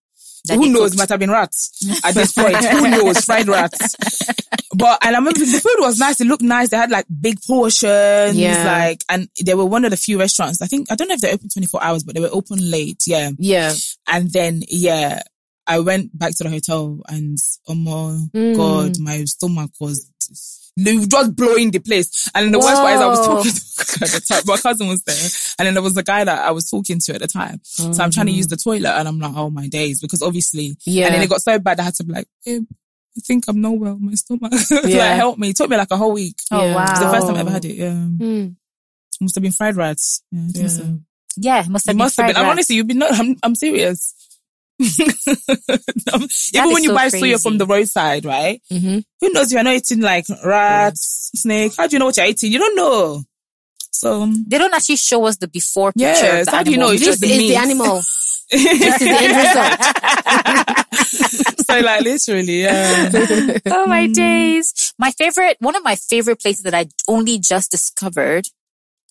[0.47, 0.91] That Who knows?
[0.91, 0.99] cooked?
[0.99, 1.71] Might have been rats
[2.05, 2.57] at this point.
[2.65, 3.25] Who knows?
[3.25, 3.97] Fried rats.
[4.75, 6.21] But and I remember the food was nice.
[6.21, 6.71] It looked nice.
[6.71, 8.65] They had like big portions, Yeah.
[8.65, 10.63] like, and they were one of the few restaurants.
[10.63, 12.59] I think I don't know if they're open twenty four hours, but they were open
[12.71, 13.03] late.
[13.07, 13.75] Yeah, Yeah.
[14.09, 15.23] and then yeah,
[15.67, 18.57] I went back to the hotel, and oh my Mm.
[18.57, 20.11] god, my stomach was.
[20.79, 24.11] Just blowing the place, and then the worst part is I was talking to at
[24.13, 24.43] the time.
[24.47, 27.15] My cousin was there, and then there was a guy that I was talking to
[27.15, 27.61] at the time.
[27.65, 30.77] So I'm trying to use the toilet, and I'm like, oh my days, because obviously
[30.87, 31.07] Yeah.
[31.07, 33.61] and then it got so bad I had to be like, babe, I think I'm
[33.61, 33.99] not well.
[33.99, 34.53] My stomach.
[34.71, 35.15] like, Yeah.
[35.17, 35.51] help me.
[35.51, 36.37] It took me like a whole week.
[36.51, 36.75] Oh Yeah.
[36.75, 36.91] wow!
[36.93, 37.75] It's the first time I ever had it.
[37.77, 37.93] Yeah.
[37.93, 38.57] Mm.
[39.21, 40.23] Must have been fried rats.
[40.31, 40.69] Yeah, I Yeah.
[40.69, 40.99] so.
[41.37, 42.25] Yeah, it must It have must been.
[42.27, 42.35] have been.
[42.37, 44.15] fried I'm honestly, you've been, not, I'm, I'm serious.
[44.81, 48.61] Even is when you so buy soya from the roadside, right?
[48.73, 48.99] Mm-hmm.
[49.21, 51.73] Who knows if you're not eating like rats, snake?
[51.77, 52.51] How do you know what you're eating?
[52.53, 53.23] You don't know.
[53.93, 56.07] So, um, They don't actually show us the before picture.
[56.09, 56.91] Yes, the how do you know?
[56.91, 57.97] It's This just is the the animal.
[58.51, 59.81] this is the end result.
[61.67, 63.11] so like literally, yeah.
[63.67, 64.15] oh my Mm.
[64.15, 64.95] days.
[64.99, 68.47] My favorite, one of my favorite places that I only just discovered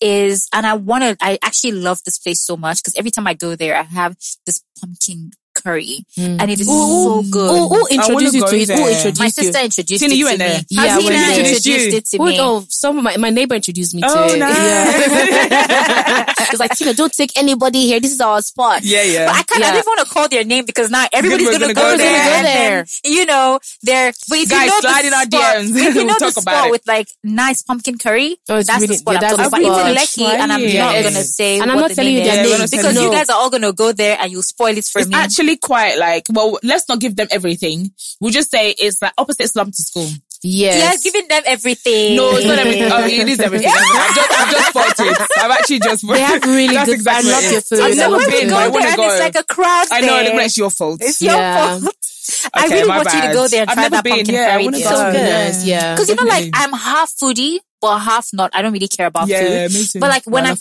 [0.00, 3.26] is, and I want to, I actually love this place so much because every time
[3.26, 5.30] I go there, I have this pumpkin
[5.62, 6.40] curry, Mm.
[6.40, 7.22] and it is Ooh.
[7.22, 7.50] so good.
[7.50, 8.68] Who, who introduced you to it?
[8.68, 8.90] Who there.
[8.90, 10.58] introduced My sister introduced Tina, it you to went there.
[10.58, 10.64] me.
[10.70, 11.38] Yeah, Yeah, I Tina there.
[11.40, 11.76] introduced you?
[11.98, 12.38] it to Who- me.
[12.40, 14.38] oh, some of my, my neighbor introduced me to Oh, it.
[14.38, 14.56] nice.
[14.56, 16.34] Yeah.
[16.50, 18.00] It's like, Tina, don't take anybody here.
[18.00, 18.82] This is our spot.
[18.82, 19.26] Yeah, yeah.
[19.26, 19.72] But I kind of Yeah.
[19.74, 22.42] didn't want to call their name because now everybody's Everybody's gonna, gonna go, go there.
[22.42, 22.78] there.
[22.78, 25.54] and then, You know, they're but if Guys, you know slide the in our spot,
[25.56, 25.76] DMs.
[25.76, 29.30] If you know the spot with like nice pumpkin curry, Oh, that's the spot yeah,
[29.30, 29.90] I'm that's talking about.
[29.96, 30.26] It's spot.
[30.26, 32.58] in Lekki, and I'm not gonna say And I'm not telling you their is names.
[32.60, 35.08] names because you guys are all gonna go there and you'll spoil it for It's
[35.08, 35.14] me.
[35.14, 37.90] actually quite like, well, let's not give them everything.
[38.20, 40.08] We'll just say it's like opposite slum to school.
[40.42, 41.04] Yes.
[41.04, 42.16] yeah, giving them everything.
[42.16, 42.88] No, it's not everything.
[42.90, 43.68] Oh, it is everything.
[43.74, 45.26] I've just, I've just spotted.
[45.38, 47.80] I've actually just They have really That's good- exactly I love your food.
[47.80, 49.10] I've never been, but I go want to go.
[49.10, 50.40] it's like a crowd I know, there.
[50.40, 51.00] it's your fault.
[51.02, 51.78] It's your Yeah.
[51.78, 51.94] fault.
[52.54, 54.12] I really my want you to go there and I've try that been.
[54.14, 54.66] pumpkin Yeah, I curry.
[54.76, 55.18] It's so oh, good.
[55.20, 55.94] Yes, yeah.
[55.94, 58.50] Because you know, like I'm half foodie, but half not.
[58.54, 59.74] I don't really care about Yeah, food.
[59.76, 60.00] me too.
[60.00, 60.60] But like when I I'm love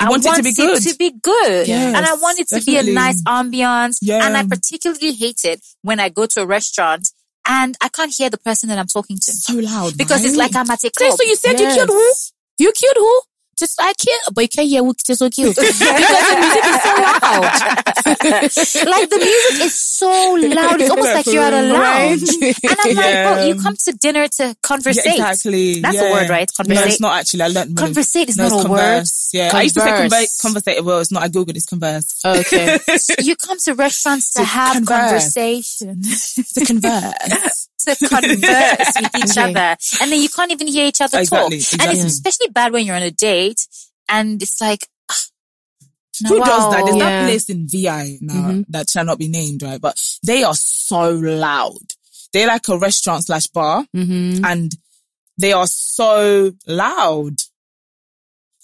[0.00, 0.82] I want it to be good.
[0.82, 1.66] to be good.
[1.68, 3.98] Yes, and I want it to be a nice ambiance.
[4.00, 4.24] Yeah.
[4.26, 7.08] And I particularly hate it when I go to a restaurant
[7.48, 9.32] and I can't hear the person that I'm talking to.
[9.32, 9.96] So loud.
[9.96, 11.12] Because it's like I'm at a club.
[11.14, 12.12] so you said you killed who?
[12.58, 13.20] You killed who?
[13.58, 16.77] Just I killed, but you can't hear who just so cute because the music is.
[18.92, 20.80] like the music is so loud.
[20.80, 22.28] It's almost like you're at a lounge.
[22.68, 23.34] And I'm like, Yeah.
[23.34, 25.04] bro, you come to dinner to conversate.
[25.06, 25.80] Yeah, exactly.
[25.80, 26.08] That's yeah.
[26.10, 26.50] a word, right?
[26.66, 27.42] No, it's not actually.
[27.42, 27.76] I learned.
[27.76, 28.78] Conversate is no, not a word.
[28.78, 29.30] converse.
[29.32, 30.38] Yeah, I used to say Converse.
[30.38, 30.84] conver- conversate.
[30.84, 31.22] Well, it's not.
[31.22, 31.56] I googled.
[31.56, 32.20] It's converse.
[32.24, 32.78] Okay.
[33.20, 35.34] you come to restaurants to, To have converse.
[35.34, 37.68] conversation, to converse.
[37.84, 39.50] to converse with each Okay.
[39.50, 41.80] other, and then you can't even hear each other Exactly, talk.
[41.80, 43.66] And it's especially bad when you're on a date,
[44.08, 44.86] and it's like,
[46.26, 46.84] Who does that?
[46.84, 47.00] There's wow.
[47.00, 48.64] that place in VI now Mhm.
[48.70, 49.80] that shall not be named, right?
[49.80, 51.94] But they are so loud.
[52.32, 54.44] They're like a restaurant slash bar mm-hmm.
[54.44, 54.74] and
[55.38, 57.36] they are so loud.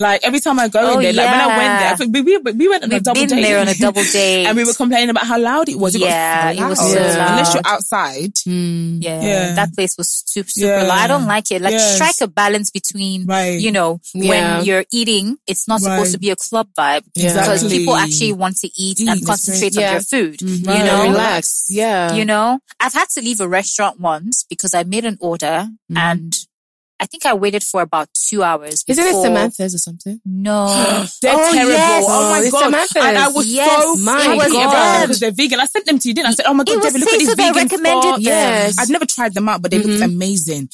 [0.01, 1.93] Like every time I go Oh, in there, like when I went there.
[1.93, 3.43] I think we, we, we went on a We've double been date.
[3.43, 5.95] there on a double date, and we were complaining about how loud it was.
[5.95, 6.79] It Yeah, got so it was
[7.13, 7.31] so loud.
[7.31, 8.35] Unless you're outside.
[8.35, 9.03] Mm.
[9.05, 9.55] Yeah, Yeah.
[9.55, 10.83] that place was super, super Yeah.
[10.83, 10.99] loud.
[10.99, 11.63] I don't like it.
[11.63, 11.95] Like Yes.
[11.95, 13.61] strike a balance between, Right.
[13.61, 14.29] you know, Yeah.
[14.31, 16.13] when you're eating, it's not supposed Right.
[16.13, 17.29] to be a club vibe Yeah.
[17.33, 17.79] because Exactly.
[17.79, 19.77] people actually want to eat, Eat, and concentrate right.
[19.77, 19.91] on Yeah.
[19.93, 20.39] their food.
[20.41, 20.67] Mhm.
[20.67, 20.79] Right.
[20.79, 21.65] You know, relax.
[21.69, 22.15] Yeah.
[22.15, 25.97] you know, I've had to leave a restaurant once because I made an order Mhm.
[25.99, 26.37] and
[27.05, 28.83] I think I waited for about two hours.
[28.89, 30.23] Isn't it Samantha's or something?
[30.25, 30.67] No.
[31.21, 31.73] They're Oh, terrible.
[31.73, 32.05] yes.
[32.09, 32.65] Oh my it's god!
[32.65, 33.05] Samantha's.
[33.05, 35.03] And I was Yes, so my God.
[35.03, 35.61] because they're vegan.
[35.61, 36.31] I sent them to you, didn't I?
[36.31, 38.77] I said, "Oh my god, Debbie, look at these So vegan recommended spots." Yes.
[38.81, 40.05] I'd never tried them out, but they looked Mhm.
[40.17, 40.69] amazing.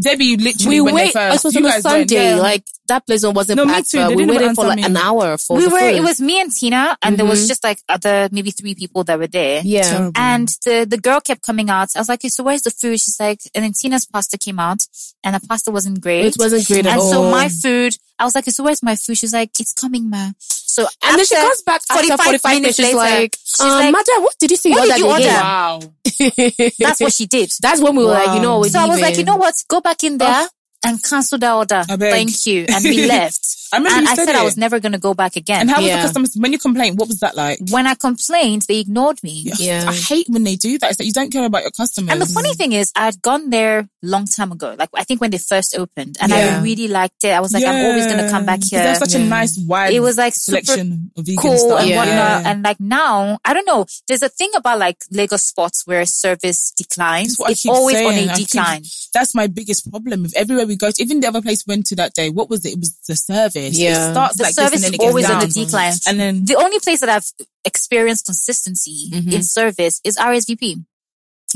[0.00, 1.14] Debbie literally We went wait.
[1.14, 1.44] there first.
[1.44, 2.30] It was You on a guys went, Sunday.
[2.30, 2.36] yeah.
[2.36, 3.98] Like that place wasn't No, me too.
[3.98, 5.00] They we didn't waited even for like answer an me.
[5.02, 5.94] hour for we the were, food.
[5.96, 7.48] it was me and Tina and there was Mhm.
[7.48, 9.60] just like other, maybe three people that were there.
[9.64, 9.82] yeah.
[9.82, 10.12] Terrible.
[10.16, 11.88] And the, the girl kept coming out.
[11.94, 12.98] I was like, so where's the food?
[13.00, 14.80] She's like, and then Tina's pasta came out
[15.22, 16.26] and the pasta wasn't great.
[16.26, 17.10] It wasn't great at and all.
[17.12, 19.16] so my food, I was like, so where's my food?
[19.16, 20.30] She's like, it's coming, ma.
[20.40, 22.62] So and then she comes back after 45 45 minutes.
[22.62, 24.70] minutes She's later, like, she's um, like, Madam, what did you see?
[24.70, 25.80] "What did you order?" wow.
[26.78, 27.50] That's what she did.
[27.60, 28.60] That's when we were like, you know, Wow.
[28.60, 29.54] we're So I was like, you know what?
[29.68, 30.46] Go back in there
[30.84, 31.84] and cancel the order.
[31.88, 32.66] Thank you.
[32.68, 33.44] And we left.
[33.72, 35.62] I remember and you I said said I was never going to go back again.
[35.62, 36.98] And how was the customers when you complained?
[36.98, 37.58] What was that like?
[37.70, 39.50] when I complained, they ignored me.
[39.58, 39.84] Yeah.
[39.88, 40.90] I hate when they do that.
[40.90, 42.10] It's like you don't care about your customers.
[42.12, 44.74] And the funny thing is, I had gone there long time ago.
[44.78, 46.58] Like I think when they first opened, and Yeah.
[46.60, 47.30] I really liked it.
[47.30, 48.80] I was like, I'm always going to come back here.
[48.80, 51.80] They have such a nice wide It was like super selection of vegan cool stuff.
[51.80, 51.96] and Yeah.
[51.98, 52.46] whatnot.
[52.46, 53.86] And like now, I don't know.
[54.06, 57.36] There's a thing about like Lagos spots where service declines.
[57.36, 58.28] That's It's always on saying.
[58.28, 58.82] a I think decline.
[59.12, 60.24] That's my biggest problem.
[60.24, 62.48] If everywhere we go to, even the other place we went to that day, what
[62.48, 62.72] was it?
[62.74, 63.57] It was the service.
[63.72, 64.08] Yeah.
[64.08, 65.92] It starts The like service this and then is it always on the decline.
[66.06, 67.30] And then The only place that I've
[67.64, 69.32] experienced consistency Mhm.
[69.32, 70.82] in service is RSVP.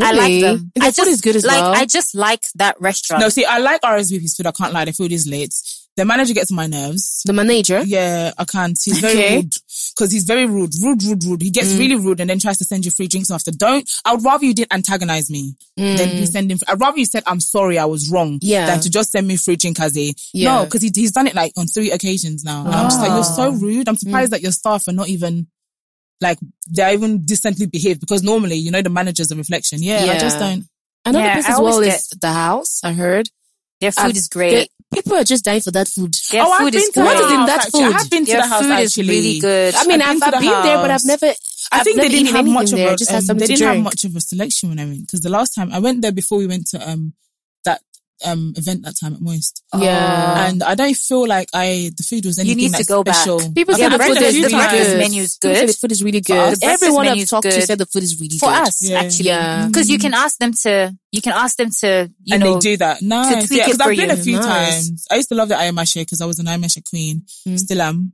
[0.00, 0.40] I like Really?
[0.42, 0.72] them.
[0.74, 1.60] The I food just is good as like.
[1.60, 1.74] well.
[1.74, 3.20] I just like that restaurant.
[3.22, 4.46] no, see, I like RSVP's food.
[4.46, 4.86] I can't lie.
[4.86, 5.52] The food is lit.
[5.96, 7.20] The manager gets on my nerves.
[7.26, 7.82] the manager.
[7.84, 8.78] Yeah, I can't.
[8.82, 9.36] He's very Okay.
[9.36, 9.54] rude.
[9.98, 10.72] Cause he's very rude.
[10.82, 11.42] Rude, rude, rude.
[11.42, 11.78] He gets Mm.
[11.78, 13.50] really rude and then tries to send you free drinks after.
[13.50, 16.20] Don't, I would rather you didn't antagonize me than Mm.
[16.20, 16.58] you send him.
[16.66, 18.38] I'd rather you said, I'm sorry, I was wrong.
[18.40, 18.64] Yeah.
[18.66, 20.62] Than to just send me free drink as a, Yeah.
[20.62, 22.64] no, cause he, he's done it like on three occasions now.
[22.64, 23.52] And I'm just like, you're so Oh.
[23.52, 23.86] rude.
[23.88, 24.30] I'm surprised Mm.
[24.32, 25.46] that your staff are not even,
[26.22, 29.82] like, they're even decently behaved because normally, you know, the manager's a reflection.
[29.82, 30.64] Yeah, I just don't.
[31.04, 32.80] Another Yeah, place I as well always is the house.
[32.82, 33.28] I heard
[33.82, 34.70] Their food I've- is great.
[34.94, 36.14] people are just dying for that food.
[36.30, 37.16] Their oh, I've food been is to the great.
[37.16, 37.82] is in house, that actually.
[37.82, 37.92] I food?
[37.98, 39.74] have been to Their the house food is really good.
[39.74, 41.26] I mean, I've I've, been I've the been there, but I've never.
[41.26, 41.34] I
[41.78, 42.92] I've think they didn't have much of there.
[42.92, 45.20] a, Just um, something they didn't have much of a selection when I went because
[45.22, 47.14] the last time I went there before we went to um that
[48.24, 49.62] um event that time at Moist.
[49.78, 50.46] Yeah.
[50.48, 53.14] And I don't feel like I the food was anything need to like go back.
[53.16, 53.38] special.
[53.52, 54.72] People I've say had the it food a is really times.
[54.72, 54.98] good.
[54.98, 55.68] menu is People say good.
[55.68, 56.56] The food is really good.
[56.60, 58.40] the Everyone menu I've is talked to said the food is really good.
[58.40, 58.68] for good.
[58.68, 59.00] us Yeah.
[59.00, 59.66] actually Yeah.
[59.66, 62.60] because you can ask them to you can ask them to you and know they
[62.70, 63.02] do that.
[63.02, 63.46] Nice.
[63.48, 64.14] tweak Yeah, because I've been you.
[64.14, 64.46] a few Nice.
[64.88, 65.06] times.
[65.10, 67.22] I used to love the Ayamase because I was an Ayamase queen.
[67.46, 67.58] Mm.
[67.58, 68.12] Still am.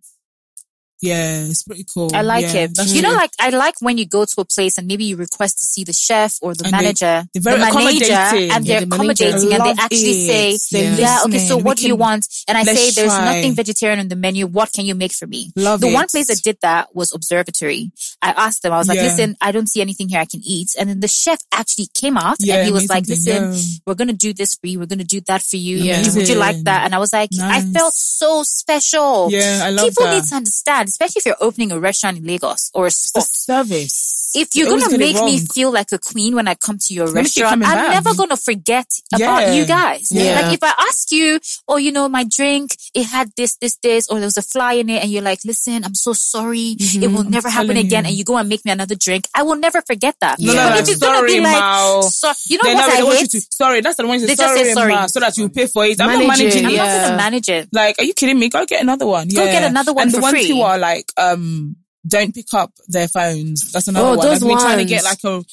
[1.01, 2.11] Yeah, it's pretty cool.
[2.13, 2.79] I like Yeah, it.
[2.89, 5.59] You know, like I like when you go to a place and maybe you request
[5.61, 8.85] to see the chef or the And manager, they're very the manager, and they're Yeah,
[8.85, 10.59] the accommodating, and they actually it.
[10.61, 13.25] say, They're "Yeah, okay, so what do you want?" And I say, "There's try.
[13.35, 14.47] nothing vegetarian on the menu.
[14.49, 15.95] What can you make for me?" Love the it.
[15.95, 17.93] one place that did that was Observatory.
[18.21, 18.99] I asked them, I was like.
[18.99, 22.17] "Listen, I don't see anything here I can eat," and then the chef actually came
[22.19, 23.55] out and he was like, "Listen,
[23.87, 24.81] we're gonna do this for you.
[24.81, 25.77] We're gonna do that for you.
[25.77, 26.03] Yeah.
[26.15, 29.29] Would you like that?" And I was like, I felt so special.
[29.31, 30.15] Yeah, I love People that.
[30.15, 34.18] need to understand, especially if you're opening a restaurant in Lagos or a the service.
[34.35, 37.55] If you're gonna make me feel like a queen when I come to your restaurant,
[37.55, 37.91] I'm back.
[38.05, 39.55] never gonna forget about Yeah.
[39.55, 40.09] you guys.
[40.11, 40.41] Yeah.
[40.41, 44.09] Like if I ask you, oh, you know, my drink, it had this, this, this,
[44.09, 46.77] or there was a fly in it, and you're like, listen, I'm so sorry.
[46.79, 48.05] It will never happen again.
[48.05, 48.09] you.
[48.09, 49.27] And you go and make me another drink.
[49.35, 50.39] I will never forget that.
[50.41, 52.99] No, no, But no, if it's gonna sorry, be like, so, you know They what
[52.99, 53.35] I want hate?
[53.35, 54.21] you to, sorry, that's the one.
[54.21, 54.93] They They just say sorry.
[54.93, 56.01] ma, so that you pay for it.
[56.01, 56.69] I'm Manage not managing it.
[56.69, 57.69] I'm not gonna manage it.
[57.73, 58.49] Like, are you kidding me?
[58.49, 59.29] Go get another one.
[59.29, 59.53] Go Yeah.
[59.53, 61.77] get another one And the ones who are like, um,
[62.09, 63.73] don't pick up their phones.
[63.73, 64.27] That's another Oh, one.
[64.27, 65.45] those Like, we're trying to get like a,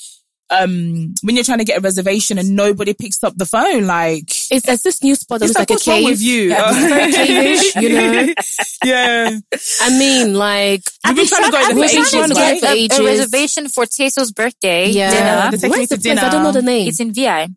[0.52, 4.30] um, when you're trying to get a reservation and nobody picks up the phone, like,
[4.52, 6.06] It's there's this new spot that it's looks like, like, a what's cave.
[6.06, 6.42] with you?
[6.50, 8.34] Yeah, very cave-ish, you know.
[8.86, 9.40] yeah.
[9.82, 12.62] I mean, like, We've been trying to go I've been trying ages, to right?
[12.62, 15.10] get For a, a reservation for Teso's birthday yeah.
[15.12, 15.52] dinner.
[15.52, 16.20] They take Where's the to place?
[16.20, 16.88] I don't know the name.
[16.90, 17.48] It's in VI.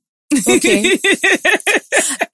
[0.49, 0.99] okay.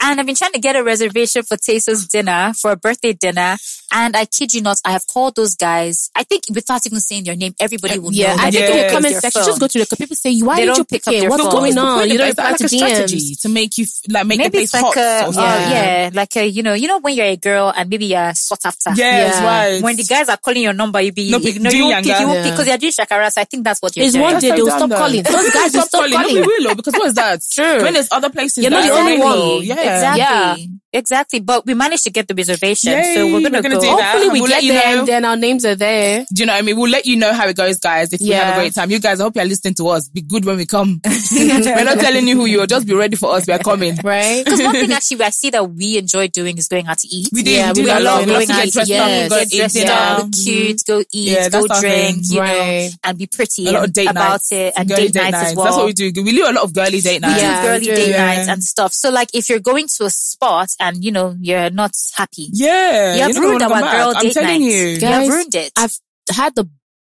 [0.00, 3.56] And I've been trying to get a reservation for Teso's dinner, for a birthday dinner.
[3.96, 6.10] And I kid you not, I have called those guys.
[6.16, 8.42] I think without even saying their name, everybody will Yeah, know.
[8.42, 9.46] I think they in the comment section, phone.
[9.50, 11.20] just go to the people say, why They did don't you pick pick up it?
[11.20, 11.52] their What's phone.
[11.52, 11.98] going What's the on?
[11.98, 12.30] point You of don't it?
[12.30, 14.72] Is that reply like to a strategy to make you like make Maybe the it's
[14.72, 15.70] place like hot a, or uh, something.
[15.70, 18.66] yeah, like a, you know, you know when you're a girl and maybe you're sought
[18.66, 18.90] after.
[18.96, 19.46] Yes, Yeah.
[19.46, 19.82] right.
[19.82, 21.84] When the guys are calling your number, you be No, you, pick- no, do you
[21.86, 22.50] won't pick, you won't pick Yeah.
[22.50, 23.30] because you're doing shakara.
[23.30, 24.24] So I think that's what you're It's doing.
[24.24, 25.22] one day they'll stop calling.
[25.22, 26.34] Those guys will stop No, calling.
[26.34, 27.40] we will, though, because what is that?
[27.48, 27.82] True.
[27.82, 29.56] When there's other places You're not the only available.
[29.58, 29.64] one.
[29.64, 29.74] Yeah.
[29.78, 30.70] Exactly.
[30.94, 31.40] Exactly.
[31.40, 32.92] But we managed to get the reservation.
[32.92, 33.80] Yay, so we're gonna, we're gonna go.
[33.80, 34.12] do that.
[34.12, 34.98] Hopefully we We'll get there know.
[35.00, 36.24] and then our names are there.
[36.32, 36.76] Do you know what I mean?
[36.76, 38.12] We'll let you know how it goes, guys.
[38.12, 40.08] If we have a great time, you guys, I hope you're listening to us.
[40.08, 41.00] Be good when we come.
[41.32, 42.66] We're not telling you who you are.
[42.66, 43.46] Just be ready for us.
[43.46, 43.96] We are coming.
[44.04, 44.44] Right?
[44.44, 47.28] Because one thing actually I see that we enjoy doing is going out to eat.
[47.32, 47.50] We do.
[47.50, 48.26] Yeah, we we a love lot.
[48.26, 49.28] We love going to out get to dressed eat, up, yes.
[49.30, 49.92] go get eat dressed dinner.
[49.92, 52.90] up, cute, go eat, Yeah, go drink, you Right.
[52.90, 54.52] know, and be pretty A lot of date about nights.
[54.52, 55.64] it and Girly date, nights, as well.
[55.66, 56.22] That's what we do.
[56.22, 57.42] We do a lot of girly date nights.
[57.42, 58.92] We do girly date nights and stuff.
[58.92, 63.14] So like if you're going to a spot and you know you're not happy, Yeah.
[63.16, 63.92] you have you're not gonna ruined our come back.
[63.96, 64.74] girl I'm date telling nights.
[64.74, 64.86] you.
[64.94, 65.72] You Guys, have ruined it.
[65.76, 65.96] I've
[66.30, 66.68] had the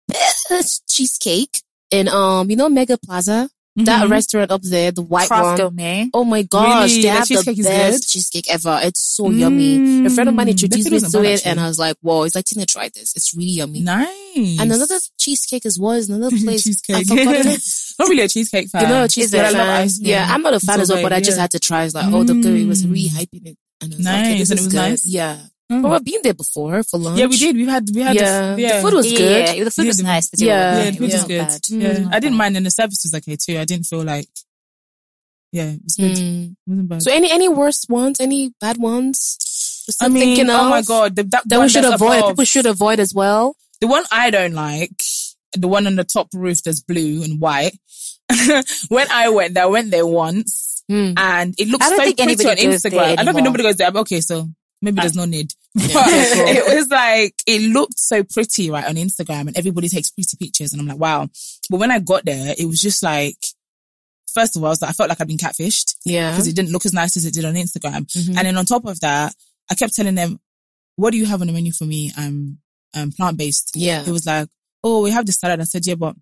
[0.08, 3.50] best cheesecake in, um, you know, Mega Plaza?
[3.86, 4.10] That Mhm.
[4.12, 5.58] restaurant up there, the white Craft one.
[5.58, 6.10] gourmet.
[6.14, 7.02] Oh my gosh, Really?
[7.04, 8.80] they The have the best cheesecake ever.
[8.84, 10.06] It's so yummy.
[10.06, 12.34] A friend of mine Mm, introduced me to it and I was like, whoa, it's
[12.34, 13.14] like, Tina, try this.
[13.16, 13.82] It's really yummy.
[13.82, 14.60] Nice.
[14.60, 16.64] And another cheesecake as well is another place.
[16.64, 17.08] cheesecake.
[18.00, 18.82] Not really a cheesecake fan.
[18.82, 19.52] You know, a cheesecake it?
[19.54, 19.90] Fan.
[20.00, 21.84] Yeah, I'm not a fan so as well, but I just had to try.
[21.84, 22.92] It's like, oh, the girl was Mm.
[22.92, 23.58] really hyping it.
[23.82, 24.78] And I was like, Nice, this and it was good.
[24.78, 25.06] nice?
[25.06, 25.38] Yeah.
[25.72, 25.82] Mm.
[25.82, 27.20] But we've been there before for lunch.
[27.20, 27.56] Yeah, we did.
[27.56, 28.56] We had, we had, Yeah.
[28.56, 28.76] The, yeah.
[28.78, 29.58] The food was yeah, good.
[29.58, 30.30] yeah, the food Yeah, was the- nice.
[30.30, 31.38] The yeah, yeah, the food was good.
[31.40, 31.62] bad.
[31.68, 32.14] Yeah, Mm.
[32.14, 33.58] I didn't mind, and the service was okay too.
[33.60, 34.30] I didn't feel like,
[35.52, 36.12] yeah, it was good.
[36.16, 36.52] Mm.
[36.52, 37.02] It wasn't bad.
[37.04, 38.20] So any any worse ones?
[38.22, 39.38] Any bad ones?
[39.86, 42.18] Just I mean, thinking oh of my god, the, that, that one we should avoid.
[42.20, 43.56] above- People should avoid as well.
[43.82, 45.02] The one I don't like,
[45.54, 47.78] the one on the top roof that's blue and white.
[48.90, 51.14] when I went there, I went there once, Hmm.
[51.18, 52.92] and it looks I don't so think pretty on anybody goes Instagram.
[52.92, 53.92] there I don't think nobody goes there.
[53.92, 54.50] But okay, so
[54.82, 55.54] maybe there's no need.
[55.76, 60.36] But it was like it looked so pretty right on Instagram, and everybody takes pretty
[60.38, 61.28] pictures, and I'm like, wow.
[61.70, 63.38] But when I got there, it was just like.
[64.34, 66.30] First of all, I, was like, I felt like I'd been catfished Yeah.
[66.30, 68.06] because it didn't look as nice as it did on Instagram.
[68.06, 68.38] Mhm.
[68.38, 69.34] And then on top of that,
[69.72, 70.40] I kept telling them,
[70.96, 72.12] what do you have on the menu for me?
[72.16, 72.60] I'm,
[72.94, 73.72] I'm plant-based.
[73.76, 74.04] Yeah.
[74.06, 74.48] It was like,
[74.84, 75.60] oh, we have the salad.
[75.60, 76.16] I said, yeah, but,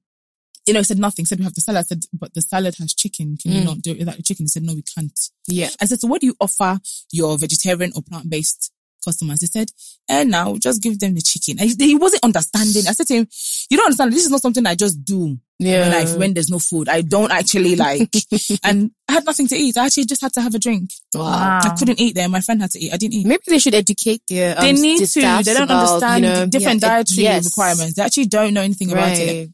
[0.65, 1.23] you know, he said nothing.
[1.23, 1.79] He said, we have the salad.
[1.79, 3.37] I said, but the salad has chicken.
[3.37, 3.65] Can you Mm.
[3.65, 4.45] not do it without the chicken?
[4.45, 5.17] He said, no, we can't.
[5.47, 5.69] Yeah.
[5.81, 6.79] I said, so what do you offer
[7.11, 8.71] your vegetarian or plant-based
[9.03, 9.41] customers?
[9.41, 9.69] He said,
[10.09, 11.59] and now just give them the chicken.
[11.59, 12.83] And he, wasn't understanding.
[12.87, 13.27] I said to him,
[13.69, 14.11] you don't understand.
[14.13, 15.81] This is not something I just do Yeah.
[15.81, 16.89] when, I, when there's no food.
[16.89, 18.09] I don't actually like,
[18.63, 19.77] and I had nothing to eat.
[19.77, 20.89] I actually just had to have a drink.
[21.13, 21.59] Wow.
[21.63, 22.27] I couldn't eat there.
[22.27, 22.91] My friend had to eat.
[22.93, 23.27] I didn't eat.
[23.27, 24.57] Maybe they should educate their.
[24.57, 25.19] Um, they need to.
[25.19, 27.45] They don't about, understand you know, different yeah, dietary yes.
[27.45, 27.93] requirements.
[27.95, 29.49] They actually don't know anything about it.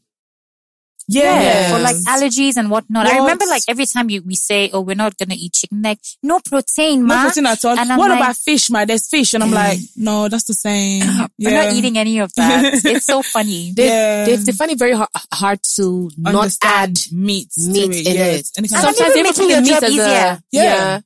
[1.14, 1.24] Right.
[1.24, 1.42] Yeah.
[1.70, 1.76] Yeah.
[1.76, 3.06] Or like allergies and whatnot.
[3.06, 5.98] I remember like every time you we say, "Oh, we're not gonna eat chicken," like
[6.22, 7.16] no protein, man.
[7.16, 7.78] No protein at all.
[7.78, 8.86] And I'm What like- about fish, man?
[8.86, 9.34] There's fish.
[9.34, 11.02] And I'm like, no, that's the same.
[11.38, 11.64] We're Yeah.
[11.64, 12.80] not eating any of that.
[12.84, 13.72] it's so funny.
[13.76, 14.24] They, Yeah.
[14.26, 18.06] they, they find it very hard, hard to not add meat, to meat it.
[18.06, 18.40] in yes.
[18.40, 18.50] it.
[18.56, 20.04] And it And kind of- Sometimes they even even making the meat as easier.
[20.04, 20.62] a Yeah.
[20.62, 21.00] yeah.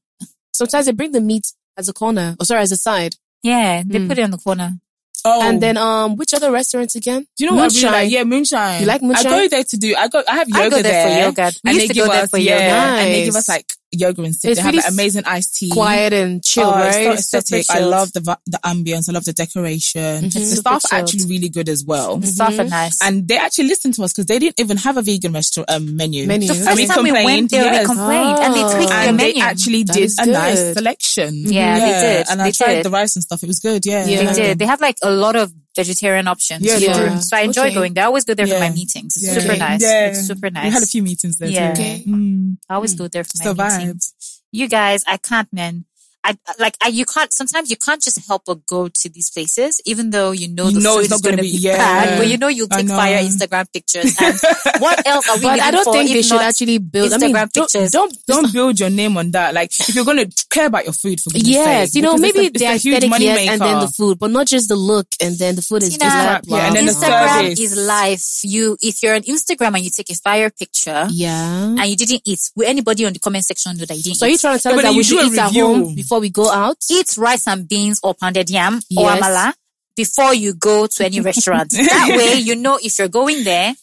[0.53, 3.15] Sometimes they bring the meat as a corner, or sorry, as a side.
[3.43, 4.09] Yeah, they Hmm.
[4.09, 4.79] put it on the corner.
[5.25, 5.43] Oh.
[5.43, 7.27] And then um, which other restaurants again?
[7.37, 7.93] do you know what I really Moonshine.
[7.93, 8.11] like?
[8.11, 8.81] Yeah, moonshine.
[8.81, 9.27] You like moonshine?
[9.27, 11.53] I go there to do, I go, I have yoga I go there for yoga.
[11.65, 13.03] We and used they to give go there us, for yeah, yoga.
[13.03, 14.51] and they give us like yoga and sit.
[14.51, 15.71] It's they have really an amazing iced tea.
[15.71, 16.89] Quiet and chill, Oh, right?
[17.15, 17.67] It's so aesthetic.
[17.71, 19.09] I love the the ambience.
[19.09, 20.29] I love the decoration.
[20.31, 22.17] The staff are actually really good as well.
[22.19, 22.99] The staff are nice.
[23.03, 25.97] And they actually listened to us because they didn't even have a vegan restaurant um,
[25.97, 26.27] menu.
[26.27, 26.49] Menu.
[26.49, 27.89] the And first we time we went complained, there, yes.
[27.89, 28.97] we complained, and they tweaked Oh.
[29.01, 29.43] their and they menu.
[29.43, 31.35] actually That did a nice selection.
[31.47, 32.27] Yeah, they did.
[32.31, 32.85] And I They tried did.
[32.85, 33.43] the rice and stuff.
[33.43, 33.87] It was good.
[33.87, 34.25] Yeah, Yeah.
[34.25, 34.59] They did.
[34.59, 36.63] They have like a lot of vegetarian options.
[36.65, 37.19] Yeah, Yeah.
[37.21, 37.75] So I enjoy Okay.
[37.75, 38.05] going there.
[38.05, 39.17] I always go there for my meetings.
[39.17, 39.39] It's Yeah.
[39.39, 39.83] super nice.
[39.83, 40.09] Yeah.
[40.09, 40.65] It's super nice.
[40.65, 41.75] We had a few meetings there Yeah.
[41.75, 41.81] too.
[41.83, 42.05] Okay.
[42.07, 42.57] Mm.
[42.69, 43.79] I always go there for my Survived.
[43.85, 44.13] meetings.
[44.53, 45.85] You guys, I can't, man.
[46.29, 47.33] I like I, you can't.
[47.33, 50.73] Sometimes you can't just help but go to these places, even though you know You
[50.79, 51.77] the know food it's not is going gonna be- be yeah.
[51.79, 52.97] bad, but you know you'll take know.
[52.97, 54.17] fire Instagram pictures.
[54.21, 54.35] And
[54.83, 55.43] what else are we?
[55.43, 57.91] But living I don't for think they should actually build I Instagram mean, don't, pictures.
[57.93, 59.55] Don't don't build your name on that.
[59.55, 62.29] Like if you're gonna care about your food, for goodness Yes, sake, you know, because
[62.29, 64.69] it's maybe a- it's the aesthetic, money yes, and then the food, but not just
[64.69, 66.87] the look, and then the food is Tina, just Yeah, like, blah, and then.
[66.89, 67.61] Instagram service.
[67.61, 68.41] is life.
[68.43, 71.75] You, if you're on Instagram and you take a fire picture yeah.
[71.79, 74.27] and you didn't eat, will anybody on the comment section know that you didn't So
[74.27, 74.41] are you eat?
[74.41, 75.67] trying to tell Yeah, us that we should eat at review.
[75.67, 76.77] home before we go out?
[76.91, 79.53] eat rice and beans or pounded yam or amala
[79.97, 81.71] before you go to any restaurant.
[81.73, 83.75] that way, you know if you're going there,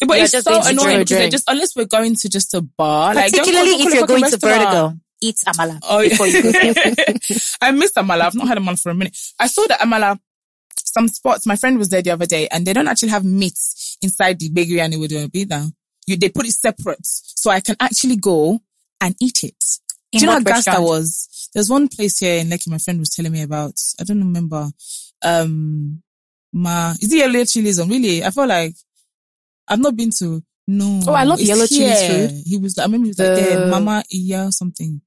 [0.00, 3.14] Yeah, but it's just so annoying because just unless we're going to just a bar,
[3.14, 4.36] like particularly to if you're going to.
[4.38, 6.08] Vertigo, eat amala Oh, yeah.
[6.08, 6.50] before you go.
[7.62, 8.22] I miss Amala.
[8.22, 9.16] I've not had Amala for a minute.
[9.38, 10.18] I saw that Amala,
[10.76, 13.56] some spots, my friend was there the other day and they don't actually have meat
[14.02, 15.64] inside the bakery and it would be there.
[16.06, 17.06] You, they put it separate.
[17.06, 18.60] So I can actually go
[19.00, 19.54] and eat it.
[20.12, 21.28] In Do you know how gas that was?
[21.54, 23.74] There's one place here in Lekki my friend was telling me about.
[24.00, 24.70] I don't remember.
[25.22, 26.02] Um,
[26.52, 27.78] Ma, is it yellow chilies?
[27.78, 27.88] on?
[27.88, 28.24] Really?
[28.24, 28.74] I feel like
[29.68, 31.00] I've not been to, no.
[31.06, 32.42] Oh, I love It's yellow chilies food.
[32.46, 35.00] He was, I remember he was like, The- there, Mama Iya or something.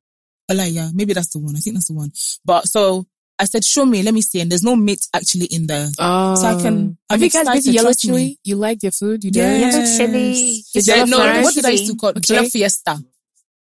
[0.49, 0.91] Ola Iya.
[0.93, 1.55] Maybe that's the one.
[1.55, 2.11] I think that's the one.
[2.43, 3.05] But so
[3.37, 4.39] I said, show me, let me see.
[4.41, 5.89] And there's no meat actually in there.
[5.99, 6.35] Oh.
[6.35, 8.09] So I can- I'm Have you guys been to excited, Yellow trust me.
[8.11, 8.39] Chili?
[8.43, 9.23] You like their food?
[9.23, 9.49] You Yeah.
[9.51, 9.61] did?
[9.73, 10.33] Yellow chili.
[10.73, 12.21] The It's Yeah, no, what did I used to call Okay.
[12.21, 13.03] Jollof Fiesta?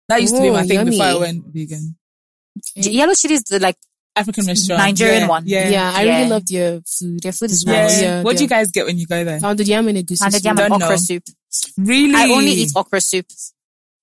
[0.09, 1.95] That used to be Oh, my thing before I went vegan.
[2.75, 3.77] Yellow chili is the like
[4.15, 4.79] African restaurant.
[4.83, 5.43] Nigerian yeah, one.
[5.47, 5.69] Yeah.
[5.69, 6.17] Yeah, I Yeah.
[6.17, 7.21] really loved your food.
[7.23, 7.71] their food is Yeah.
[7.83, 8.01] nice.
[8.01, 9.39] Yeah, what do you guys get when you go there?
[9.39, 10.45] Pounded yam and egusi Pounded soup.
[10.45, 11.01] yam and Don't okra know.
[11.01, 11.23] soup.
[11.77, 12.15] Really?
[12.15, 13.25] I only eat okra soup.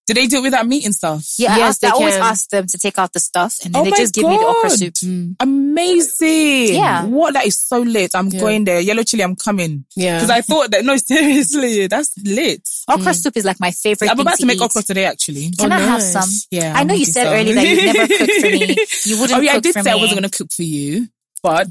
[0.07, 1.25] Do they do it without meat and stuff?
[1.39, 3.73] Yeah, I, Yes, asked, they I always ask them to take out the stuff and
[3.73, 4.95] then Oh they my just give me the okra soup.
[4.95, 6.75] Mm, Amazing.
[6.75, 7.05] Yeah.
[7.05, 7.35] What?
[7.35, 8.11] That is so lit.
[8.15, 8.41] I'm Yeah.
[8.41, 8.81] going there.
[8.81, 9.85] Yellow chili, I'm coming.
[9.95, 10.17] yeah.
[10.17, 12.69] Because I thought that, no, seriously, that's lit.
[12.89, 13.15] Okra mm.
[13.15, 14.63] soup is like my favorite I'm about to make eat.
[14.63, 15.51] okra today, actually.
[15.59, 16.29] Can Oh, I have some?
[16.51, 16.73] Yeah.
[16.77, 17.35] I know you said some.
[17.35, 18.77] earlier that you never cook for me.
[19.05, 21.09] You wouldn't Oh yeah, I did say I wasn't going to cook for you,
[21.43, 21.69] but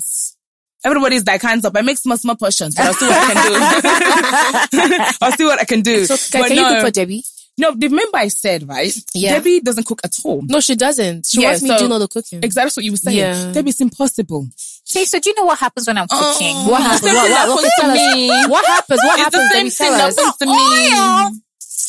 [0.86, 1.76] everybody's like hands up.
[1.76, 5.04] I make small, small portions, but I'll see what I can do.
[5.22, 6.06] I'll see what I can do.
[6.06, 7.24] so can, but can no, you cook for Debbie?
[7.60, 8.96] No, remember I said, right?
[9.14, 9.34] Yeah.
[9.34, 10.42] Debbie doesn't cook at all.
[10.48, 11.28] No, she doesn't.
[11.28, 12.40] She Yeah, wants me so- to do all the cooking.
[12.42, 13.18] Exactly that's what you were saying.
[13.18, 13.52] Yeah.
[13.52, 14.48] Debbie, it's impossible.
[14.90, 16.34] Okay, so do you know what happens when I'm oh.
[16.34, 16.56] cooking?
[16.58, 16.70] Oh.
[16.72, 17.14] What happens?
[17.14, 18.00] What, what, what, thing tell that us.
[18.00, 18.46] happens to me.
[18.48, 19.00] What happens?
[19.04, 19.44] What It's happens?
[19.44, 20.52] the same thing that happens to me.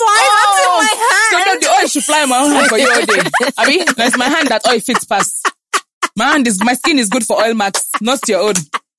[0.01, 0.47] Oil oh.
[0.47, 1.31] out of my hand.
[1.31, 3.53] So no, the oil should fly in my own hand for you all day.
[3.59, 5.53] I mean, it's my hand that oil fits past.
[6.17, 8.55] My hand is, my skin is good for oil marks, not your own.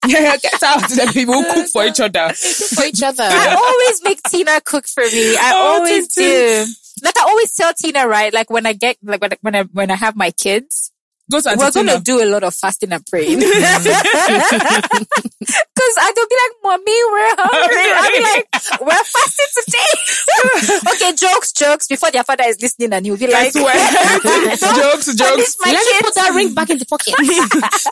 [0.08, 0.82] Yeah, get out.
[0.90, 2.34] The people who cook for each other.
[2.34, 3.24] For each other.
[3.28, 5.36] I always make Tina cook for me.
[5.38, 6.66] I Oh, always do.
[7.04, 8.34] Like I always tell Tina, right?
[8.34, 10.91] Like when I get, like when when I, when I have my kids,
[11.32, 13.40] Go to we're going to do a lot of fasting and praying.
[13.40, 13.48] Cause
[15.98, 17.92] I don't be like, mommy, we're hungry.
[17.96, 18.46] I'll be like,
[18.82, 19.92] we're fasting today.
[20.94, 23.74] okay, jokes, jokes before their father is listening and he'll be I like, swear.
[24.76, 25.38] jokes, jokes.
[25.38, 27.16] least my Let me put that ring back in the pocket.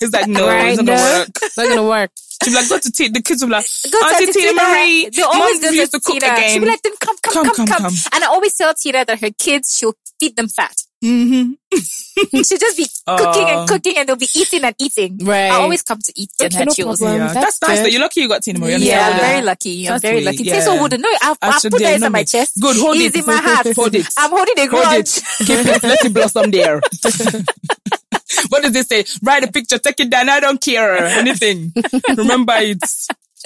[0.02, 1.30] It's like, no, Right, it's not gonna work.
[1.42, 2.12] It's not gonna work.
[2.44, 3.12] She'll be like, go to Tina.
[3.14, 5.10] The kids will be like, Go to Auntie Auntie Tina Marie.
[5.10, 6.50] They always Mom go used to to cook Tina.
[6.50, 7.94] She'll be like, then come, come, Come, come, come, come, come.
[8.14, 10.76] And I always tell Tina that her kids, she'll feed them fat.
[11.04, 11.52] Mm-hmm.
[12.44, 13.60] She'll just be cooking Oh.
[13.62, 15.18] and cooking and they'll be eating and eating.
[15.24, 15.50] Right.
[15.52, 17.00] I always come to eat and Okay, her no chills.
[17.00, 17.22] problem.
[17.22, 17.78] Yeah, that's, that's nice.
[17.80, 17.86] good.
[17.86, 18.72] That you're lucky you got Tina Marie.
[18.78, 19.18] Yeah, I'm Yeah.
[19.20, 19.88] very lucky.
[19.88, 20.44] I'm That's very lucky.
[20.44, 20.54] yeah.
[20.56, 21.02] Taste so wouldn't.
[21.02, 22.60] No, I've, I've put that no, on my chest.
[22.62, 23.20] Good, hold It's it.
[23.22, 23.68] in my heart.
[23.76, 24.08] Hold it.
[24.18, 25.18] I'm holding a Hold grudge.
[25.18, 25.24] it.
[25.40, 25.84] Keep it.
[25.84, 26.82] Let it blossom there.
[28.50, 29.06] what does it say?
[29.24, 30.28] Write a picture, take it down.
[30.30, 30.98] I don't care.
[30.98, 31.72] Anything.
[32.18, 32.84] Remember it.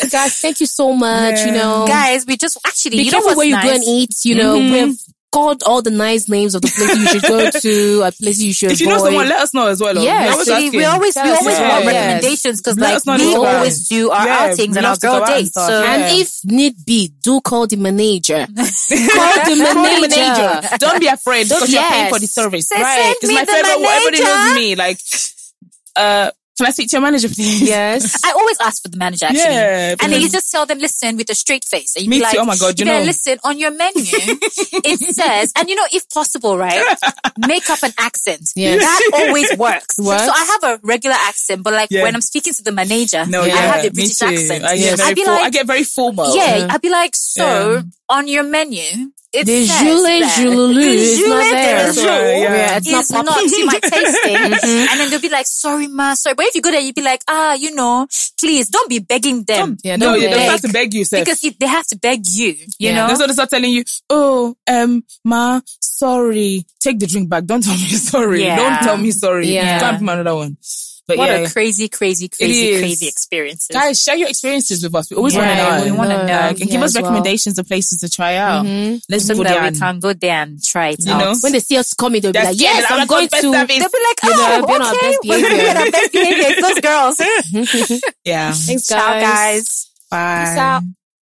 [0.09, 1.39] Guys, thank you so much.
[1.45, 3.65] You know, Guys, we just actually, be you know careful what's where you nice?
[3.65, 4.15] go and eat.
[4.25, 4.71] You know, Mhm.
[4.87, 4.97] we've
[5.33, 8.53] called all the nice names of the places you should go to, a place you
[8.53, 9.07] should If you know avoid.
[9.07, 9.95] someone, let us know as well.
[9.95, 11.71] Yeah, Yes, We're always Actually, we always we always yes.
[11.71, 11.93] want Yes.
[11.93, 15.23] recommendations because like we always do our Yeah, outings and our love to girl go
[15.25, 15.51] out and dates.
[15.51, 15.93] stuff, So yeah.
[15.93, 18.45] And if need be, do call the manager.
[18.55, 20.17] call the manager.
[20.19, 20.77] manager.
[20.77, 22.67] Don't be afraid because you're paying for the service.
[22.69, 23.01] Say, right.
[23.03, 23.79] send It's me my the favorite.
[23.81, 23.91] one.
[23.93, 24.45] Everybody manager.
[24.45, 24.75] knows me.
[24.75, 24.99] Like,
[25.95, 27.61] uh, can I speak to your manager, please?
[27.61, 28.21] Yes.
[28.25, 29.41] I always ask for the manager actually.
[29.43, 31.95] Yeah, and then you just tell them, listen, with a straight face.
[31.95, 32.25] And you Me be too.
[32.25, 33.01] Oh like, Oh my God, you know.
[33.01, 36.81] listen, on your menu, it says, and you know, if possible, right,
[37.37, 38.49] make up an accent.
[38.55, 38.81] Yes.
[38.81, 39.97] That always works.
[39.99, 40.25] Works.
[40.25, 42.03] So I have a regular accent, but like Yeah.
[42.03, 44.63] when I'm speaking to the manager, No, I have a British accent.
[44.63, 46.35] I get very I'd be full, like, I get very formal.
[46.35, 46.67] yeah, Yeah.
[46.69, 47.81] I'd be like, so Yeah.
[48.09, 51.85] on your menu, it The says Jules that Jululu the is not there.
[51.87, 52.53] de Sorry, yeah.
[52.53, 53.49] Yeah, it's is not not popping.
[53.49, 54.35] to my tasting.
[54.91, 56.35] And then they'll be like, sorry, ma, sorry.
[56.35, 58.07] But if you go there, you'd be like, ah, you know,
[58.39, 59.77] please don't be begging them.
[59.83, 61.25] Yeah, no, don't they don't have to beg you, Seth.
[61.25, 62.95] Because you, they have to beg you, you Yeah.
[62.95, 63.07] know?
[63.07, 63.83] That's what they start telling you.
[64.09, 66.65] Oh, um, ma, sorry.
[66.79, 67.45] Take the drink back.
[67.45, 68.43] Don't tell me sorry.
[68.43, 68.55] Yeah.
[68.57, 69.47] Don't tell me sorry.
[69.53, 69.79] Yeah.
[69.79, 70.57] Can't be another one.
[71.05, 73.67] But what yeah, a crazy, crazy, crazy, crazy experiences.
[73.73, 75.11] guys, share your experiences with us.
[75.11, 75.91] We always Yeah, want to know.
[75.93, 76.33] we wanna know.
[76.47, 77.11] Like, and give us as well.
[77.11, 78.65] recommendations of places to try out.
[78.65, 78.97] Mm-hmm.
[79.09, 79.71] Let's so go that there.
[79.71, 81.19] we can go there and try it You out.
[81.19, 81.33] know?
[81.41, 83.41] When they see us coming, they'll be like, yes, I'm I'm going to.
[83.41, 83.87] They'll be like,
[84.23, 86.61] You know, oh, be on our okay, we're our best behavior.
[86.61, 88.01] Those girls.
[88.23, 88.53] Yeah.
[88.53, 89.89] Thanks, Ciao, guys.
[90.09, 90.45] Bye.
[90.45, 90.83] Peace out.